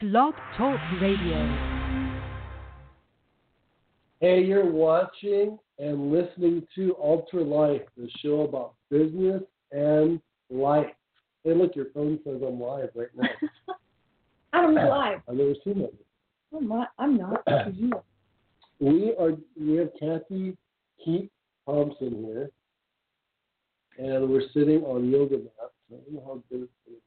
Blog 0.00 0.32
Talk 0.56 0.78
Radio. 1.02 1.88
Hey, 4.20 4.44
you're 4.44 4.70
watching 4.70 5.58
and 5.80 6.12
listening 6.12 6.64
to 6.76 6.94
Ultra 7.02 7.42
Life, 7.42 7.82
the 7.96 8.08
show 8.22 8.42
about 8.42 8.74
business 8.92 9.42
and 9.72 10.20
life. 10.50 10.86
Hey, 11.42 11.52
look, 11.52 11.74
your 11.74 11.86
phone 11.92 12.20
says 12.22 12.40
I'm 12.46 12.60
live 12.60 12.90
right 12.94 13.08
now. 13.16 13.28
Adam's 14.52 14.76
live. 14.76 15.20
I've 15.28 15.34
never 15.34 15.54
seen 15.64 15.80
that. 15.80 15.92
I'm 16.56 16.68
not. 16.68 16.92
I'm 17.00 17.16
not. 17.16 17.44
because 17.44 17.72
you 17.74 17.92
are. 17.92 18.02
We 18.78 19.16
are. 19.18 19.32
We 19.60 19.78
have 19.78 19.90
Kathy 19.98 20.56
Kaete 21.04 21.28
Thompson 21.66 22.24
here, 22.24 22.50
and 23.98 24.30
we're 24.30 24.48
sitting 24.54 24.84
on 24.84 25.10
yoga 25.10 25.38
mats. 25.38 25.74
I 25.90 25.96
don't 25.96 26.12
know 26.12 26.22
how 26.24 26.42
good 26.52 26.68
it's 26.86 27.00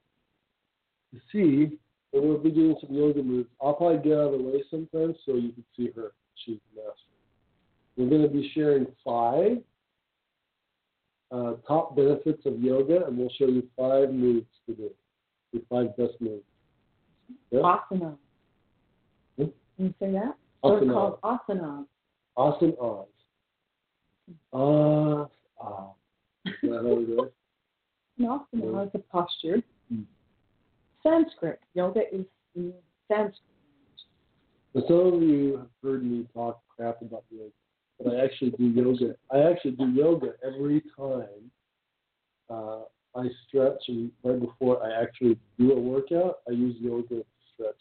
to 1.13 1.19
see, 1.31 1.77
but 2.11 2.23
we'll 2.23 2.37
be 2.37 2.51
doing 2.51 2.75
some 2.81 2.93
yoga 2.93 3.23
moves. 3.23 3.49
I'll 3.61 3.73
probably 3.73 3.97
get 3.97 4.17
out 4.17 4.33
of 4.33 4.39
the 4.39 4.43
way 4.43 4.63
sometimes 4.69 5.15
so 5.25 5.35
you 5.35 5.53
can 5.53 5.63
see 5.75 5.89
her. 5.95 6.11
She's 6.45 6.57
the 6.73 6.81
master. 6.81 7.11
We're 7.97 8.09
going 8.09 8.23
to 8.23 8.27
be 8.27 8.51
sharing 8.53 8.87
five 9.05 9.57
uh, 11.31 11.53
top 11.67 11.95
benefits 11.95 12.45
of 12.45 12.59
yoga, 12.59 13.05
and 13.05 13.17
we'll 13.17 13.31
show 13.37 13.47
you 13.47 13.63
five 13.77 14.13
moves 14.13 14.47
to 14.67 14.75
do. 14.75 14.89
The 15.53 15.61
five 15.69 15.95
best 15.97 16.19
moves. 16.19 16.43
Yeah? 17.51 17.59
Asana. 17.59 18.17
Hmm? 19.37 19.45
Can 19.45 19.53
you 19.77 19.93
say 19.99 20.11
that? 20.11 20.35
It's 20.63 20.85
Asana. 20.85 20.93
called 20.93 21.21
asana. 21.21 21.85
Awesome 22.35 22.73
Oz. 22.81 23.07
Ah, 24.53 25.27
ah. 25.61 25.91
Is 26.45 26.53
that 26.63 26.81
how 26.83 26.99
it 26.99 27.15
goes? 27.15 27.29
An 28.19 28.25
asana 28.53 28.87
is 28.87 28.91
a 28.93 28.99
posture. 28.99 29.61
Hmm. 29.89 30.01
Sanskrit. 31.03 31.59
Yoga 31.73 32.01
is 32.11 32.25
in 32.55 32.73
Sanskrit. 33.07 33.41
But 34.73 34.87
some 34.87 35.13
of 35.13 35.21
you 35.21 35.57
have 35.57 35.67
heard 35.83 36.03
me 36.03 36.25
talk 36.33 36.61
crap 36.75 37.01
about 37.01 37.23
yoga, 37.29 37.51
but 38.01 38.15
I 38.15 38.23
actually 38.23 38.51
do 38.51 38.65
yoga. 38.65 39.15
I 39.29 39.51
actually 39.51 39.71
do 39.71 39.89
yoga 39.89 40.33
every 40.45 40.81
time 40.97 41.51
uh, 42.49 42.83
I 43.15 43.27
stretch, 43.47 43.83
and 43.89 44.11
right 44.23 44.39
before 44.39 44.81
I 44.83 45.01
actually 45.01 45.37
do 45.59 45.73
a 45.73 45.79
workout, 45.79 46.39
I 46.47 46.53
use 46.53 46.75
yoga 46.79 47.07
to 47.07 47.25
stretch. 47.53 47.75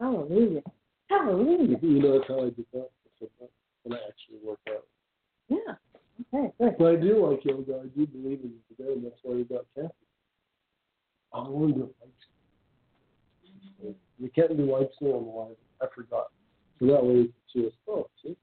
Hallelujah. 0.00 0.62
Hallelujah. 1.08 1.78
You 1.80 2.02
notice 2.02 2.26
how 2.28 2.40
I 2.40 2.50
did 2.50 2.66
that? 2.74 2.90
That 3.20 3.48
when 3.84 3.98
I 3.98 4.02
actually 4.08 4.46
work 4.46 4.58
out. 4.68 4.84
Yeah. 5.48 5.74
Okay. 6.34 6.52
Good. 6.60 6.74
But 6.78 6.86
I 6.86 6.96
do 6.96 7.30
like 7.30 7.44
yoga. 7.44 7.80
I 7.84 7.86
do 7.96 8.06
believe 8.06 8.40
in 8.40 8.52
it 8.52 8.76
today, 8.76 8.92
and 8.92 9.04
that's 9.04 9.16
why 9.22 9.36
we 9.36 9.44
got 9.44 9.64
Kathy. 9.74 10.05
I 11.36 11.48
to 11.48 11.72
do 11.72 11.90
light. 12.00 13.94
You 14.18 14.30
can't 14.34 14.56
do 14.56 14.72
light 14.72 14.88
skin 14.96 15.08
on 15.08 15.24
the 15.24 15.30
live. 15.30 15.56
I 15.82 15.86
forgot. 15.94 16.28
So 16.78 16.86
that 16.86 17.04
way 17.04 17.14
you 17.14 17.24
can 17.24 17.32
see 17.52 17.66
us. 17.66 17.72
Oh, 17.88 18.08
see? 18.22 18.36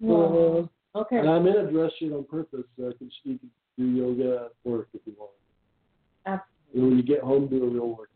Wow. 0.00 0.68
Uh-huh. 0.94 1.00
Okay. 1.00 1.18
And 1.18 1.28
I'm 1.28 1.46
in 1.46 1.56
a 1.56 1.70
dress 1.70 1.90
shirt 1.98 2.12
on 2.12 2.24
purpose 2.24 2.64
so 2.76 2.88
I 2.88 2.92
can 2.96 3.10
you 3.24 3.38
can 3.38 3.50
do 3.76 3.84
yoga 3.84 4.46
at 4.46 4.70
work 4.70 4.88
if 4.94 5.02
you 5.04 5.12
want. 5.18 5.30
Absolutely. 6.26 6.74
And 6.74 6.82
when 6.82 6.96
you 6.96 7.02
get 7.02 7.20
home, 7.20 7.48
do 7.48 7.64
a 7.64 7.68
real 7.68 7.96
work. 7.96 8.10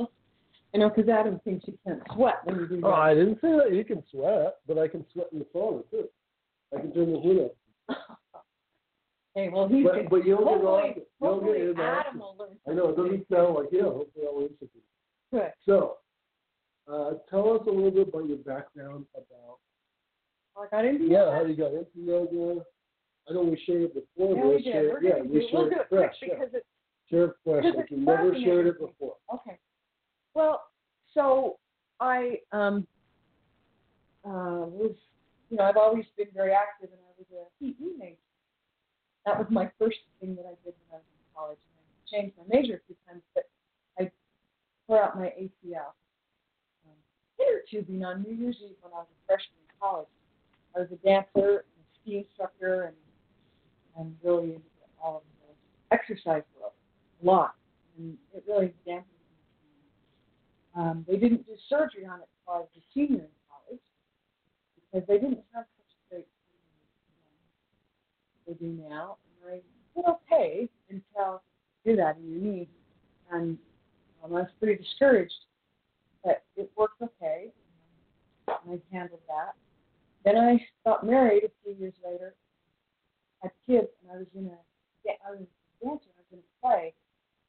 You 0.74 0.80
know, 0.80 0.90
because 0.90 1.08
Adam 1.08 1.40
thinks 1.44 1.68
you 1.68 1.78
can't 1.86 2.02
sweat 2.12 2.40
when 2.42 2.56
you 2.56 2.66
do 2.66 2.80
Oh. 2.82 2.90
I 2.90 3.14
didn't 3.14 3.40
say 3.40 3.52
that 3.52 3.72
you 3.72 3.84
can 3.84 4.02
sweat, 4.10 4.56
but 4.66 4.76
I 4.76 4.88
can 4.88 5.06
sweat 5.12 5.28
in 5.32 5.38
the 5.38 5.44
sauna 5.54 5.88
too. 5.88 6.08
I 6.76 6.80
can 6.80 6.92
turn 6.92 7.12
the 7.12 7.20
heat 7.20 7.40
up. 7.40 8.18
hey, 9.34 9.48
well, 9.48 9.68
he's 9.68 9.84
But, 9.84 10.08
but 10.10 10.20
is 10.20 10.34
hopefully, 10.36 10.62
awesome. 10.64 11.02
hopefully 11.20 11.58
Yoga 11.60 11.70
is 11.70 11.76
Adam 11.78 12.18
will 12.18 12.36
learn. 12.38 12.56
I 12.68 12.72
know 12.72 12.88
it 12.90 12.96
doesn't 12.96 13.26
sound 13.32 13.54
like 13.54 13.66
you. 13.72 13.82
Hopefully, 13.82 14.26
I'll 14.26 14.40
learn 14.40 14.50
something. 14.58 14.80
Good. 15.32 15.52
So, 15.66 15.96
uh, 16.90 17.10
tell 17.30 17.52
us 17.54 17.62
a 17.66 17.70
little 17.70 17.90
bit 17.90 18.08
about 18.08 18.28
your 18.28 18.38
background 18.38 19.06
about 19.14 19.58
I 20.56 20.66
got 20.70 20.84
into 20.84 21.04
yeah 21.04 21.24
yoga. 21.24 21.32
how 21.36 21.44
you 21.44 21.56
got 21.56 21.72
into 21.72 21.88
yoga. 21.96 22.60
I 23.28 23.32
know 23.32 23.42
we 23.42 23.60
shared 23.66 23.82
it 23.82 23.94
before. 23.94 24.36
Yeah, 24.36 24.42
but 24.42 24.48
we 24.50 24.62
did. 24.62 24.74
yeah, 25.02 25.22
we 25.22 25.40
do, 25.40 25.48
we'll 25.50 25.50
shared 25.50 25.70
do 25.70 25.76
it 25.76 25.80
it 25.80 25.88
quick 25.88 26.00
fresh. 26.00 26.14
Yeah. 26.22 26.28
because 26.34 26.48
it's 26.54 26.66
Share 27.10 27.24
it 27.24 27.32
fresh. 27.44 27.64
because 27.64 27.76
Like 27.78 27.90
you 27.90 27.96
never 27.98 28.34
shared 28.44 28.66
it 28.68 28.78
before. 28.78 29.14
Okay. 29.34 29.58
Well, 30.34 30.62
so 31.12 31.56
I 32.00 32.38
um 32.52 32.86
uh 34.24 34.66
was 34.70 34.92
you 35.50 35.56
know, 35.58 35.64
I've 35.64 35.76
always 35.76 36.04
been 36.16 36.28
very 36.34 36.52
active 36.52 36.90
and 36.90 37.00
I 37.00 37.12
was 37.18 37.26
a 37.32 37.64
PE 37.64 37.98
major. 37.98 38.16
That 39.26 39.38
was 39.38 39.46
my 39.50 39.70
first 39.78 39.98
thing 40.20 40.36
that 40.36 40.44
I 40.44 40.54
did 40.64 40.74
when 40.88 40.92
I 40.92 41.00
was 41.00 41.10
in 41.16 41.24
college. 41.34 41.58
And 41.64 41.80
I 41.80 41.92
changed 42.10 42.36
my 42.36 42.44
major 42.48 42.76
a 42.76 42.82
few 42.86 42.96
times, 43.08 43.22
but 43.34 43.48
I 43.98 44.10
tore 44.86 45.02
out 45.02 45.16
my 45.16 45.32
ACL. 45.32 45.96
Um, 46.84 46.98
inner 47.40 47.62
tubing 47.70 48.04
on 48.04 48.22
New 48.22 48.34
Year's 48.34 48.56
Eve 48.62 48.76
when 48.82 48.92
I 48.92 48.98
was 48.98 49.08
a 49.08 49.20
freshman 49.26 49.64
in 49.64 49.72
college. 49.80 50.12
I 50.76 50.80
was 50.80 50.88
a 50.92 51.00
dancer 51.06 51.64
and 51.64 51.80
a 51.80 51.86
ski 52.00 52.18
instructor 52.18 52.92
and 52.92 52.96
and 53.96 54.14
really 54.22 54.58
into 54.58 54.82
all 55.02 55.18
of 55.18 55.22
the 55.40 55.94
exercise 55.94 56.42
world 56.58 56.72
a 57.22 57.26
lot. 57.26 57.54
And 57.96 58.16
it 58.34 58.44
really 58.48 58.74
dampened 58.84 59.06
me. 59.06 60.82
Um, 60.82 61.04
they 61.06 61.16
didn't 61.16 61.46
do 61.46 61.54
surgery 61.68 62.04
on 62.04 62.20
it 62.20 62.28
until 62.42 62.54
I 62.54 62.58
was 62.58 62.68
a 62.76 62.82
senior 62.92 63.22
in 63.22 63.36
college 63.46 63.86
because 64.74 65.06
they 65.06 65.14
didn't 65.14 65.44
have 65.54 65.66
such 65.78 65.92
a 65.94 66.00
great 66.10 66.26
treatment 66.26 66.74
as 68.18 68.33
they 68.46 68.54
do 68.54 68.78
now. 68.88 69.16
And 69.42 69.54
I 69.54 69.60
did 69.94 70.04
okay 70.06 70.68
until 70.90 71.42
I 71.84 71.88
do 71.88 71.96
that 71.96 72.16
in 72.16 72.30
your 72.30 72.40
knee. 72.40 72.68
And 73.30 73.42
um, 73.42 73.58
I 74.24 74.26
was 74.26 74.46
pretty 74.58 74.82
discouraged, 74.82 75.32
but 76.24 76.42
it 76.56 76.70
worked 76.76 77.00
okay. 77.02 77.52
And 78.48 78.80
I 78.80 78.96
handled 78.96 79.20
that. 79.28 79.54
Then 80.24 80.36
I 80.36 80.64
got 80.84 81.04
married 81.04 81.44
a 81.44 81.50
few 81.62 81.74
years 81.78 81.94
later, 82.04 82.34
had 83.42 83.50
kids, 83.66 83.88
and 84.02 84.12
I 84.12 84.18
was 84.18 84.26
in 84.34 84.46
a 84.46 84.56
yeah, 85.04 85.12
I 85.26 85.32
was 85.32 85.40
a 85.40 85.84
dancer, 85.84 86.08
I 86.16 86.20
was 86.20 86.32
in 86.32 86.38
a 86.38 86.66
play, 86.66 86.94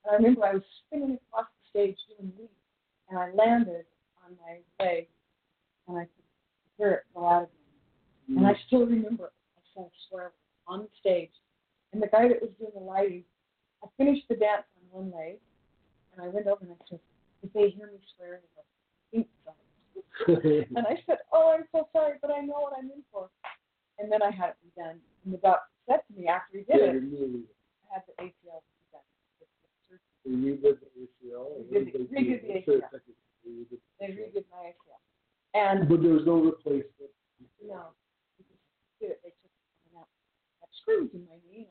and 0.03 0.11
I 0.11 0.15
remember 0.15 0.45
I 0.45 0.53
was 0.55 0.63
spinning 0.85 1.17
across 1.29 1.47
the 1.47 1.69
stage 1.79 1.97
doing 2.19 2.33
leaps, 2.37 2.51
and 3.09 3.17
I 3.17 3.31
landed 3.31 3.85
on 4.25 4.35
my 4.43 4.59
leg, 4.83 5.07
and 5.87 5.97
I 5.97 6.01
could 6.01 6.27
hear 6.77 6.91
it 6.91 7.03
go 7.13 7.25
out 7.25 7.49
again. 8.27 8.37
And 8.37 8.47
I 8.47 8.59
still 8.67 8.85
remember 8.85 9.31
I 9.57 9.61
said 9.73 9.85
a 9.85 9.89
swear 10.09 10.23
word 10.23 10.31
on 10.67 10.81
the 10.81 10.89
stage, 10.99 11.31
and 11.93 12.01
the 12.01 12.07
guy 12.07 12.27
that 12.27 12.41
was 12.41 12.51
doing 12.59 12.71
the 12.73 12.81
lighting, 12.81 13.23
I 13.83 13.87
finished 13.97 14.27
the 14.29 14.35
dance 14.35 14.63
on 14.77 15.01
one 15.03 15.11
leg, 15.15 15.37
and 16.13 16.21
I 16.23 16.27
went 16.29 16.47
over 16.47 16.63
and 16.63 16.71
I 16.73 16.85
said, 16.89 16.99
"Did 17.41 17.53
they 17.53 17.69
hear 17.69 17.87
me 17.87 17.99
swear?" 18.15 18.39
And 18.41 18.43
he 19.11 19.27
goes. 19.45 19.55
And 20.75 20.85
I 20.87 21.01
said, 21.05 21.19
"Oh, 21.31 21.53
I'm 21.55 21.65
so 21.71 21.87
sorry, 21.93 22.17
but 22.21 22.31
I 22.31 22.41
know 22.41 22.59
what 22.59 22.73
I'm 22.77 22.85
in 22.91 23.03
for." 23.11 23.29
And 23.99 24.11
then 24.11 24.21
I 24.21 24.31
had 24.31 24.49
it 24.51 24.57
redone. 24.67 24.99
And 25.23 25.33
the 25.33 25.37
doctor 25.37 25.69
said 25.87 26.01
to 26.07 26.19
me 26.19 26.27
after 26.27 26.57
he 26.57 26.63
did 26.63 26.79
yeah, 26.81 26.97
it, 26.97 27.03
knew 27.03 27.43
I 27.91 27.93
had 27.95 28.03
the 28.07 28.23
ACL 28.23 28.59
redone. 28.59 29.07
It's 29.39 29.51
the 29.61 29.69
surgery. 29.87 30.35
you 30.35 30.55
redid 30.55 30.79
the 30.83 30.89
ACL. 31.07 31.47
and 31.55 31.65
Redid 31.71 31.93
the- 31.93 32.07
they- 32.11 32.21
redid 32.21 32.41
the 32.41 32.47
they- 32.47 32.63
ACL. 32.65 32.89
they 32.91 33.51
redid 33.51 33.79
They 33.99 34.07
redid 34.07 34.45
my 34.51 34.73
ACL. 34.73 34.99
And 35.53 35.87
But 35.87 36.01
there 36.03 36.11
was 36.11 36.25
no 36.25 36.41
replacement. 36.43 37.11
no, 37.63 37.95
they 38.37 38.43
just 38.43 38.59
did 38.99 39.11
it. 39.11 39.19
They 39.23 39.29
took 39.29 39.51
it 39.51 39.95
out. 39.97 40.07
I 40.59 40.67
had 40.67 40.71
screws 40.85 41.09
in 41.17 41.25
my 41.25 41.41
knee. 41.49 41.65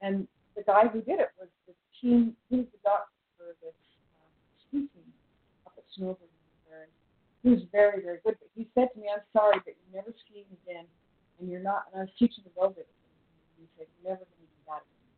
And, 0.00 0.26
the 0.56 0.62
guy 0.64 0.84
who 0.88 1.00
did 1.00 1.20
it 1.20 1.32
was 1.40 1.48
the 1.66 1.74
team. 1.96 2.36
He 2.50 2.60
was 2.60 2.68
the 2.72 2.82
doctor 2.84 3.16
for 3.36 3.56
this 3.64 3.76
um, 4.20 4.32
ski 4.60 4.84
team 4.92 5.08
up 5.66 5.72
at 5.76 5.84
Snowbird. 5.96 6.28
He 7.42 7.50
was 7.50 7.66
very, 7.74 7.98
very 7.98 8.22
good. 8.22 8.38
But 8.38 8.52
he 8.54 8.68
said 8.74 8.94
to 8.94 9.00
me, 9.00 9.10
"I'm 9.10 9.24
sorry, 9.32 9.58
but 9.66 9.74
you're 9.74 9.98
never 9.98 10.14
skiing 10.22 10.46
again, 10.62 10.86
and 11.40 11.50
you're 11.50 11.64
not." 11.64 11.90
And 11.90 12.00
I 12.00 12.04
was 12.06 12.14
teaching 12.18 12.44
aerobics. 12.54 12.86
And 12.86 13.58
he 13.58 13.66
said, 13.74 13.90
"You're 13.98 14.14
never 14.14 14.22
going 14.22 14.46
to 14.46 14.52
do 14.52 14.62
that 14.70 14.82
again." 14.86 15.10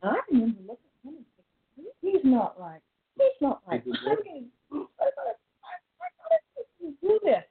And 0.00 0.08
I 0.14 0.18
remember 0.32 0.60
looking 0.64 0.88
at 0.88 1.00
him 1.04 1.14
and 1.20 1.28
thinking, 1.36 1.92
"He's 2.00 2.24
not 2.24 2.56
right. 2.56 2.80
He's 3.20 3.36
not 3.42 3.60
right. 3.68 3.82
I'm 3.84 3.92
what? 3.92 4.24
getting, 4.24 4.48
I 4.72 5.06
gotta, 5.12 5.36
I, 5.60 5.72
I 5.76 6.08
gotta 6.16 6.94
do 7.02 7.20
this." 7.20 7.44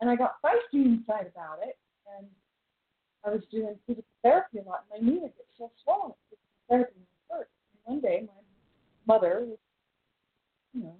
And 0.00 0.08
I 0.08 0.16
got 0.16 0.40
feisty 0.40 0.86
inside 0.88 1.28
about 1.28 1.60
it, 1.60 1.76
and 2.16 2.24
I 3.24 3.30
was 3.30 3.42
doing 3.50 3.76
physical 3.86 4.04
therapy 4.22 4.58
a 4.58 4.62
lot. 4.68 4.84
and 4.92 5.06
My 5.06 5.12
knee 5.12 5.18
would 5.20 5.36
get 5.36 5.46
so 5.58 5.70
swollen. 5.84 6.12
Physical 6.30 6.46
therapy 6.68 6.92
would 6.96 7.36
hurt. 7.38 7.48
And 7.86 7.94
one 7.94 8.00
day, 8.00 8.26
my 8.26 9.14
mother 9.14 9.44
was, 9.46 9.58
you 10.72 10.82
know, 10.84 10.96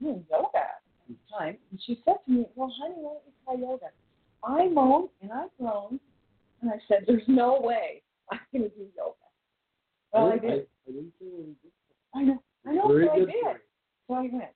doing 0.00 0.24
yoga 0.30 0.58
at 0.58 0.82
the 1.08 1.14
time, 1.36 1.56
and 1.70 1.80
she 1.84 2.00
said 2.04 2.16
to 2.26 2.30
me, 2.30 2.46
"Well, 2.54 2.72
honey, 2.80 2.94
why 2.96 3.14
don't 3.14 3.22
you 3.26 3.32
try 3.44 3.54
yoga?" 3.54 3.86
I 4.44 4.68
moaned 4.68 5.08
and 5.22 5.32
I 5.32 5.46
groaned, 5.58 6.00
and 6.60 6.70
I 6.70 6.78
said, 6.88 7.04
"There's 7.06 7.26
no 7.26 7.60
way 7.60 8.02
I'm 8.30 8.40
going 8.52 8.70
to 8.70 8.76
do 8.76 8.86
yoga." 8.96 9.16
Well, 10.12 10.32
I 10.32 10.38
didn't- 10.38 10.50
did. 10.50 10.68
I, 10.88 10.92
didn't 10.92 11.12
say 11.18 11.26
what 11.26 11.46
you 11.48 11.56
did. 11.62 11.72
I 12.14 12.22
know. 12.22 12.42
I 12.66 12.72
know. 12.74 12.88
Very 12.88 13.06
so 13.06 13.12
I 13.12 13.18
did. 13.18 13.60
So 14.06 14.14
I 14.14 14.22
went. 14.32 14.54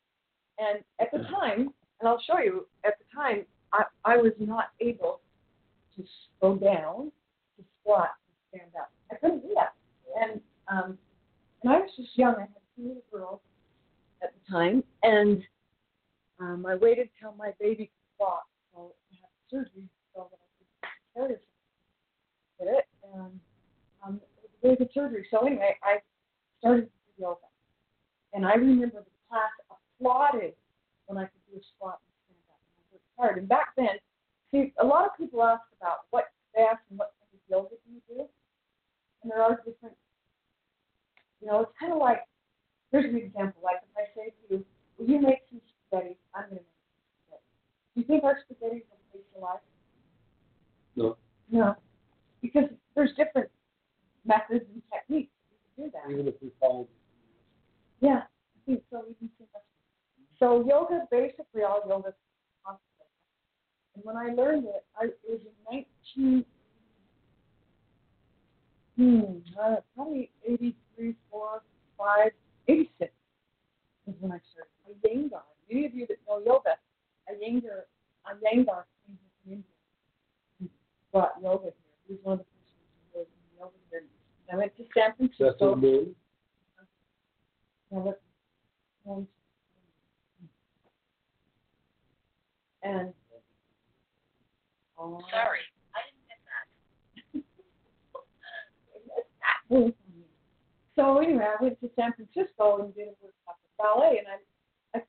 And 0.59 0.85
at 1.01 1.11
the 1.11 1.19
time, 1.25 1.73
and 1.99 2.09
I'll 2.09 2.21
show 2.21 2.39
you, 2.39 2.67
at 2.85 2.95
the 2.99 3.05
time, 3.15 3.47
I, 3.73 3.85
I 4.05 4.17
was 4.17 4.33
not 4.39 4.67
able 4.81 5.21
to 6.01 6.07
s- 6.07 6.29
go 6.41 6.57
down, 6.57 7.13
to 7.57 7.65
squat, 7.81 8.11
to 8.53 8.59
stand 8.59 8.71
up. 8.79 8.91
I 9.11 9.17
couldn't 9.17 9.43
do 9.43 9.55
that. 9.55 9.75
And 10.21 10.41
um, 10.69 10.99
and 11.63 11.73
I 11.73 11.79
was 11.79 11.91
just 11.97 12.17
young. 12.17 12.35
I 12.37 12.41
had 12.41 12.49
two 12.77 12.89
little 12.89 13.03
girls, 13.13 13.41
at 14.23 14.33
the 14.35 14.53
time, 14.53 14.85
and 15.03 15.43
um, 16.39 16.67
I 16.67 16.75
waited 16.77 17.09
till 17.21 17.35
my 17.39 17.53
baby 17.61 17.87
could 17.87 18.25
walk, 18.25 18.45
so 18.73 18.93
I 19.13 19.17
had 19.21 19.31
surgery 19.51 19.89
so 20.15 20.29
that 20.31 20.39
I 20.39 20.49
could 20.59 21.15
carry 21.15 21.35
her. 21.35 21.41
Did 22.59 22.69
it, 22.79 22.87
and 23.15 23.41
um, 24.05 24.21
it 24.37 24.43
was 24.43 24.51
a 24.63 24.67
really 24.67 24.77
good 24.77 24.91
surgery. 24.93 25.27
So 25.31 25.47
anyway, 25.47 25.77
I 25.83 25.99
started 26.59 26.83
to 26.83 26.87
do 26.87 27.23
yoga, 27.23 27.49
and 28.35 28.47
I 28.47 28.55
remember 28.55 29.01
the 29.01 29.17
class 29.29 29.51
applauded 29.71 30.55
when 31.07 31.19
I 31.19 31.25
could 31.25 31.41
do 31.51 31.59
a 31.59 31.63
squat 31.75 31.99
and 32.29 32.37
stand 32.37 32.45
up. 32.53 32.61
And 32.69 32.85
I 32.85 32.93
worked 32.93 33.05
hard. 33.19 33.39
And 33.39 33.49
back 33.49 33.69
then, 33.77 33.97
see, 34.51 34.73
a 34.81 34.85
lot 34.85 35.05
of 35.05 35.17
people 35.17 35.43
ask 35.43 35.63
about 35.81 36.07
what 36.11 36.33
they 36.55 36.63
ask 36.63 36.81
them 36.89 36.99
what 36.99 37.13
kind 37.19 37.31
of 37.35 37.41
yoga 37.49 37.77
do 37.87 37.95
you 37.95 38.03
do, 38.09 38.25
and 39.23 39.31
there 39.31 39.43
are 39.43 39.57
different. 39.65 39.97
You 41.41 41.49
know, 41.49 41.61
it's 41.61 41.73
kind 41.79 41.93
of 41.93 41.99
like 41.99 42.21
here's 42.93 43.05
an 43.05 43.17
example. 43.17 43.63
Like 43.63 43.81
if 43.83 43.97
I 43.97 44.07
say 44.15 44.31
to 44.31 44.55
you, 44.55 44.65
"Will 44.99 45.07
you 45.07 45.21
make 45.21 45.43
some 45.51 45.61
spaghetti?" 45.87 46.17
I'm 46.35 46.51
going 46.51 46.59
to 46.59 46.65
make 46.65 46.67
some 46.67 47.07
spaghetti. 47.25 47.47
Do 47.95 48.01
you 48.01 48.07
think 48.07 48.25
our 48.25 48.39
spaghetti 48.45 48.85
will 48.91 49.01
taste 49.13 49.31
alike? 49.39 49.61
No. 50.97 51.17
No, 51.51 51.77
because 52.43 52.71
there's 52.95 53.11
different 53.17 53.51
methods 54.25 54.65
and 54.73 54.83
techniques 54.93 55.33
to 55.77 55.85
do 55.85 55.91
that. 55.93 56.11
Even 56.11 56.29
if 56.29 56.35
we 56.41 56.51
follow 56.61 56.87
Yeah, 58.01 58.23
I 58.23 58.59
think 58.67 58.83
so. 58.91 59.03
We 59.09 59.15
can 59.15 59.31
see 59.39 59.45
that. 59.53 59.65
So 60.39 60.65
yoga, 60.67 61.07
basically 61.11 61.63
all 61.63 61.83
yoga. 61.89 62.15
And 63.95 64.05
when 64.05 64.17
I 64.17 64.33
learned 64.35 64.65
it, 64.65 64.85
I 64.97 65.07
it 65.07 65.19
was 65.29 65.41
in 65.41 65.85
19, 66.17 66.45
hmm, 68.97 69.61
uh, 69.61 69.77
probably 69.95 70.31
83, 70.45 71.15
4, 71.31 71.63
5, 71.99 72.31
86 72.69 73.13
is 74.07 74.15
when 74.21 74.33
I 74.33 74.41
started. 74.53 74.71
Iyengar. 75.05 75.43
Many 75.71 75.87
of 75.87 75.95
you 75.95 76.07
that 76.09 76.19
know 76.29 76.43
yoga, 76.45 76.77
Iyengar, 77.31 77.87
Iyengar 78.27 78.85
came 79.07 79.19
here 79.19 79.33
from 79.43 79.53
India 79.53 79.65
and 80.61 80.69
brought 81.13 81.35
yoga 81.43 81.65
here. 81.65 81.73
He 82.07 82.15
was 82.15 82.21
one 82.23 82.33
of 82.35 82.39
the 82.41 82.45
first 82.45 82.75
ones 82.77 82.91
who 83.13 83.19
was 83.21 83.27
in 83.29 83.59
yoga 83.59 83.77
here. 83.91 84.03
I 84.53 84.57
went 84.57 84.77
to 84.77 84.85
San 84.95 85.15
Francisco. 85.17 85.75
the 85.75 85.77
moon. 85.77 86.15
Now 87.93 88.05
look, 88.05 88.21
one, 89.05 89.27
and 92.83 93.13
oh, 94.99 95.21
Sorry, 95.31 95.59
I 95.95 96.01
didn't 96.07 96.27
get 96.29 96.41
that. 99.69 99.95
so 100.97 101.19
anyway, 101.19 101.45
I 101.45 101.63
went 101.63 101.81
to 101.81 101.91
San 101.97 102.13
Francisco 102.13 102.83
and 102.83 102.95
did 102.95 103.09
a 103.09 103.15
workshop 103.23 103.59
with 103.63 103.77
ballet, 103.79 104.19
and 104.19 104.27
I, 104.29 104.99
I, 104.99 105.03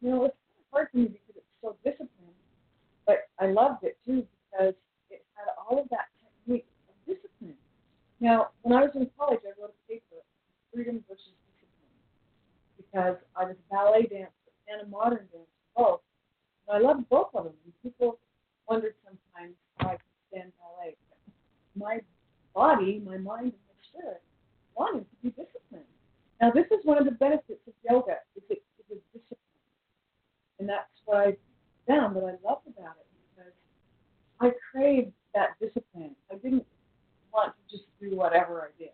you 0.00 0.10
know, 0.10 0.24
it's 0.24 0.34
kind 0.34 0.58
of 0.58 0.66
hard 0.72 0.88
for 0.90 0.98
me 0.98 1.04
because 1.04 1.36
it's 1.36 1.56
so 1.62 1.76
disciplined, 1.84 2.38
but 3.06 3.28
I 3.38 3.46
loved 3.46 3.84
it 3.84 3.98
too 4.04 4.26
because 4.50 4.74
it 5.10 5.24
had 5.34 5.46
all 5.58 5.80
of 5.80 5.88
that 5.90 6.08
technique 6.20 6.66
of 6.88 6.94
discipline. 7.06 7.56
Now, 8.20 8.48
when 8.62 8.76
I 8.76 8.82
was 8.82 8.90
in 8.94 9.08
college, 9.18 9.40
I 9.44 9.52
wrote 9.60 9.74
a 9.74 9.92
paper, 9.92 10.22
Freedom 10.72 11.04
versus 11.08 11.36
Discipline, 11.52 12.00
because 12.76 13.16
I 13.36 13.44
was 13.44 13.56
a 13.56 13.74
ballet 13.74 14.06
dancer 14.08 14.52
and 14.68 14.80
a 14.82 14.86
modern 14.86 15.28
dancer 15.32 15.60
both. 15.76 16.00
And 16.68 16.78
I 16.78 16.80
loved 16.80 17.08
both 17.08 17.28
of 17.34 17.44
them. 17.44 17.52
And 17.64 17.74
people 17.82 18.18
wondered 18.68 18.94
sometimes 19.04 19.54
how 19.76 19.88
I 19.88 19.96
could 20.00 20.16
stand 20.30 20.52
ballet. 20.56 20.96
But 21.10 21.18
my 21.84 22.00
body, 22.54 23.02
my 23.04 23.18
mind, 23.18 23.52
and 23.52 23.64
my 23.68 23.76
spirit 23.92 24.22
wanted 24.74 25.00
to 25.00 25.16
be 25.22 25.28
disciplined. 25.30 25.84
Now, 26.40 26.50
this 26.50 26.66
is 26.70 26.84
one 26.84 26.98
of 26.98 27.04
the 27.04 27.12
benefits 27.12 27.60
of 27.66 27.74
yoga. 27.88 28.16
Is 28.36 28.42
it, 28.48 28.62
it 28.78 28.94
is 28.94 29.00
discipline, 29.12 29.38
and 30.58 30.68
that's 30.68 30.90
what 31.04 31.18
I 31.18 31.36
found 31.86 32.16
that 32.16 32.24
I 32.24 32.34
loved 32.46 32.66
about 32.66 32.96
it 32.98 33.06
because 33.36 33.52
I 34.40 34.50
craved 34.72 35.12
that 35.34 35.50
discipline. 35.60 36.16
I 36.32 36.36
didn't 36.36 36.66
want 37.32 37.52
to 37.54 37.76
just 37.76 37.88
do 38.00 38.16
whatever 38.16 38.62
I 38.62 38.70
did. 38.78 38.90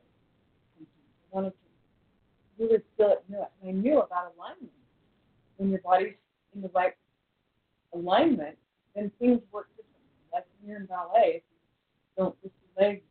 I 0.80 0.84
wanted 1.30 1.50
to 1.50 2.64
really 2.64 2.82
feel 2.96 3.12
it, 3.12 3.24
know 3.28 3.42
it. 3.42 3.52
And 3.62 3.70
I 3.70 3.80
knew 3.80 4.00
about 4.00 4.32
alignment. 4.36 4.72
When 5.56 5.70
your 5.70 5.80
body's 5.80 6.14
in 6.54 6.62
the 6.62 6.70
right 6.74 6.94
alignment, 7.94 8.56
then 8.94 9.10
things 9.18 9.40
work 9.52 9.68
differently. 9.76 10.10
Like 10.32 10.46
when 10.58 10.70
you're 10.70 10.80
in 10.80 10.86
ballet, 10.86 11.36
if 11.36 11.42
you 12.16 12.24
don't 12.24 12.36
legs, 12.80 13.02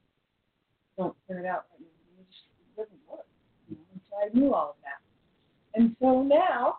don't 0.98 1.16
turn 1.28 1.46
it 1.46 1.48
out 1.48 1.66
right 1.72 1.86
it 2.20 2.28
just 2.32 2.76
doesn't 2.76 3.00
work. 3.10 3.26
You 3.70 3.78
know? 3.78 4.02
So 4.10 4.16
I 4.18 4.38
knew 4.38 4.54
all 4.54 4.72
of 4.72 4.76
that. 4.84 5.00
And 5.80 5.96
so 6.02 6.24
now, 6.24 6.78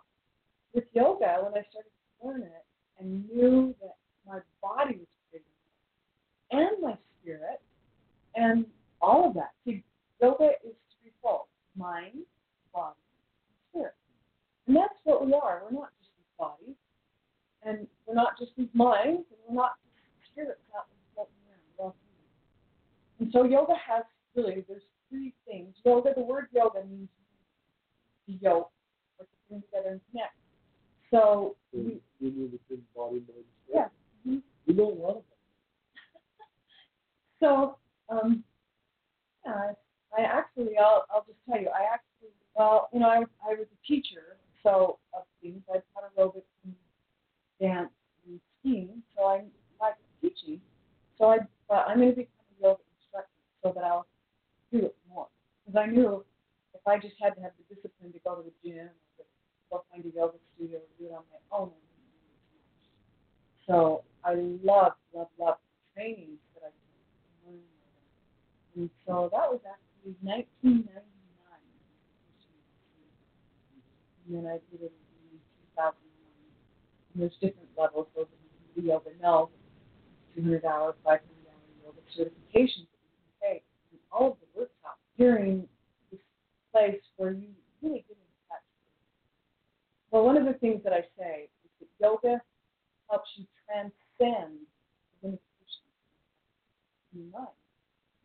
with 0.73 0.83
yoga, 0.93 1.39
when 1.41 1.53
I 1.53 1.65
started 1.69 1.89
to 1.89 2.27
learn 2.27 2.41
it 2.43 2.65
and 2.99 3.27
knew 3.29 3.73
that 3.81 3.95
my 4.27 4.39
body 4.61 4.97
was 4.97 5.07
creating 5.29 5.47
it, 5.47 6.55
and 6.55 6.81
my 6.81 6.97
spirit, 7.21 7.61
and 8.35 8.65
all 9.01 9.27
of 9.29 9.33
that. 9.35 9.51
See, 9.65 9.83
yoga 10.21 10.51
is 10.63 10.75
threefold 11.01 11.47
mind, 11.75 12.25
body, 12.73 12.95
and 12.95 13.57
spirit. 13.71 13.95
And 14.67 14.75
that's 14.75 14.93
what 15.03 15.25
we 15.25 15.33
are. 15.33 15.63
We're 15.65 15.79
not 15.79 15.91
just 15.99 16.11
these 16.17 16.33
bodies, 16.37 16.77
and 17.63 17.87
we're 18.05 18.15
not 18.15 18.37
just 18.37 18.51
these 18.57 18.71
minds, 18.73 19.25
and 19.31 19.39
we're 19.47 19.55
not 19.55 19.73
just 19.81 20.31
spirits 20.31 20.61
out 20.77 20.85
there 20.89 21.03
floating 21.15 21.41
around. 21.47 21.63
We're 21.77 21.85
all 21.85 21.95
human. 21.99 22.21
And 23.19 23.20
so 23.31 23.43
yoga 23.43 23.73
has 23.73 24.03
really, 24.35 24.63
there's 24.67 24.83
three 25.09 25.33
things. 25.45 25.75
Yoga, 25.85 26.13
the 26.15 26.21
word 26.21 26.47
yoga 26.53 26.83
means 26.89 27.09
yoke, 28.27 28.71
or 29.19 29.25
to 29.25 29.31
bring 29.49 29.61
together 29.61 29.89
and 29.89 30.01
connect. 30.11 30.35
So, 31.09 31.55
we, 31.73 31.99
We 32.21 32.29
need 32.29 32.51
the 32.53 32.59
big 32.69 32.79
body, 32.95 33.21
mind, 33.27 33.45
yeah. 33.67 33.87
spirit. 34.21 34.43
You 34.65 34.73
know 34.75 34.91
a 34.91 34.95
lot 35.01 35.17
of 35.17 35.23
So, 37.39 37.77
um, 38.09 38.43
yeah, 39.45 39.71
I 40.17 40.21
actually, 40.21 40.77
I'll, 40.79 41.05
I'll 41.13 41.25
just 41.25 41.39
tell 41.49 41.59
you, 41.59 41.69
I 41.69 41.83
actually, 41.93 42.29
well, 42.55 42.89
you 42.93 42.99
know, 42.99 43.07
I, 43.07 43.17
I 43.17 43.55
was 43.55 43.67
a 43.71 43.87
teacher, 43.87 44.37
so 44.63 44.99
of 45.13 45.23
things. 45.41 45.61
I 45.69 45.81
taught 45.93 46.15
aerobics 46.17 46.43
and 46.63 46.75
dance 47.59 47.89
and 48.27 48.39
skiing, 48.59 49.01
so 49.17 49.23
I 49.25 49.43
like 49.79 49.95
teaching. 50.21 50.61
So 51.17 51.25
I, 51.25 51.39
but 51.67 51.85
I'm 51.87 51.97
going 51.97 52.09
to 52.11 52.15
become 52.15 52.30
a 52.30 52.30
yoga 52.30 52.30
instructor 52.30 52.30
so 53.63 53.71
that 53.75 53.83
I'll 53.83 54.07
do 54.71 54.85
it 54.85 54.95
more. 55.09 55.27
Because 55.65 55.79
I 55.79 55.91
knew 55.91 56.23
if 56.73 56.87
I 56.87 56.97
just 56.97 57.15
had 57.21 57.35
to 57.35 57.41
have 57.41 57.51
the 57.57 57.75
discipline 57.75 58.11
to 58.13 58.19
go 58.23 58.35
to 58.35 58.43
the 58.43 58.53
gym 58.63 58.89
or 59.17 59.25
go 59.69 59.83
find 59.91 60.05
a 60.05 60.15
yoga 60.15 60.37
studio 60.55 60.79
or 60.79 60.89
do 60.99 61.05
it 61.05 61.13
on 61.13 61.23
my 61.31 61.57
own. 61.57 61.71
So 63.67 64.03
I 64.23 64.33
love, 64.63 64.93
love, 65.13 65.27
love 65.39 65.57
trainings 65.95 66.39
that 66.55 66.67
I 66.67 66.71
took 66.71 67.47
and. 67.47 67.59
And 68.75 68.89
so 69.05 69.27
that 69.31 69.51
was 69.51 69.59
actually 69.67 70.15
1999. 70.23 70.87
And 74.23 74.31
then 74.31 74.47
I 74.47 74.63
did 74.71 74.87
it 74.87 74.95
in 74.95 75.39
2001. 75.75 75.91
And 77.11 77.19
there's 77.19 77.35
different 77.43 77.67
levels. 77.75 78.07
Those 78.15 78.31
are 78.31 78.79
the 78.79 78.87
yoga 78.87 79.11
know, 79.19 79.51
200 80.35 80.63
hour, 80.63 80.95
500 81.03 81.19
hour 81.19 81.67
yoga 81.83 81.99
certifications 82.15 82.87
that 82.87 83.03
you 83.03 83.19
can 83.19 83.35
take. 83.43 83.63
And 83.91 83.99
all 84.11 84.31
of 84.31 84.37
the 84.39 84.59
workshops 84.59 84.99
during 85.17 85.67
this 86.11 86.19
place 86.71 87.01
where 87.17 87.31
you 87.31 87.49
really 87.81 88.05
get 88.07 88.17
into 88.17 88.39
touch. 88.49 88.65
Well, 90.11 90.25
one 90.25 90.37
of 90.37 90.45
the 90.45 90.53
things 90.53 90.81
that 90.83 90.93
I 90.93 91.01
say 91.17 91.49
is 91.63 91.71
that 91.79 91.87
yoga 91.99 92.41
helps 93.09 93.29
you 93.37 93.45
transcend 93.65 94.59
the 95.21 95.27
limitations 95.27 95.95
in 97.13 97.31
mind. 97.31 97.47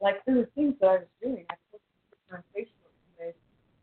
Like 0.01 0.25
there 0.27 0.37
were 0.37 0.51
things 0.55 0.75
that 0.81 0.87
I 0.87 0.97
was 0.97 1.13
doing. 1.23 1.45
I 1.51 1.55
posted 1.71 2.33
on 2.33 2.43
Facebook 2.55 2.93
today 3.17 3.35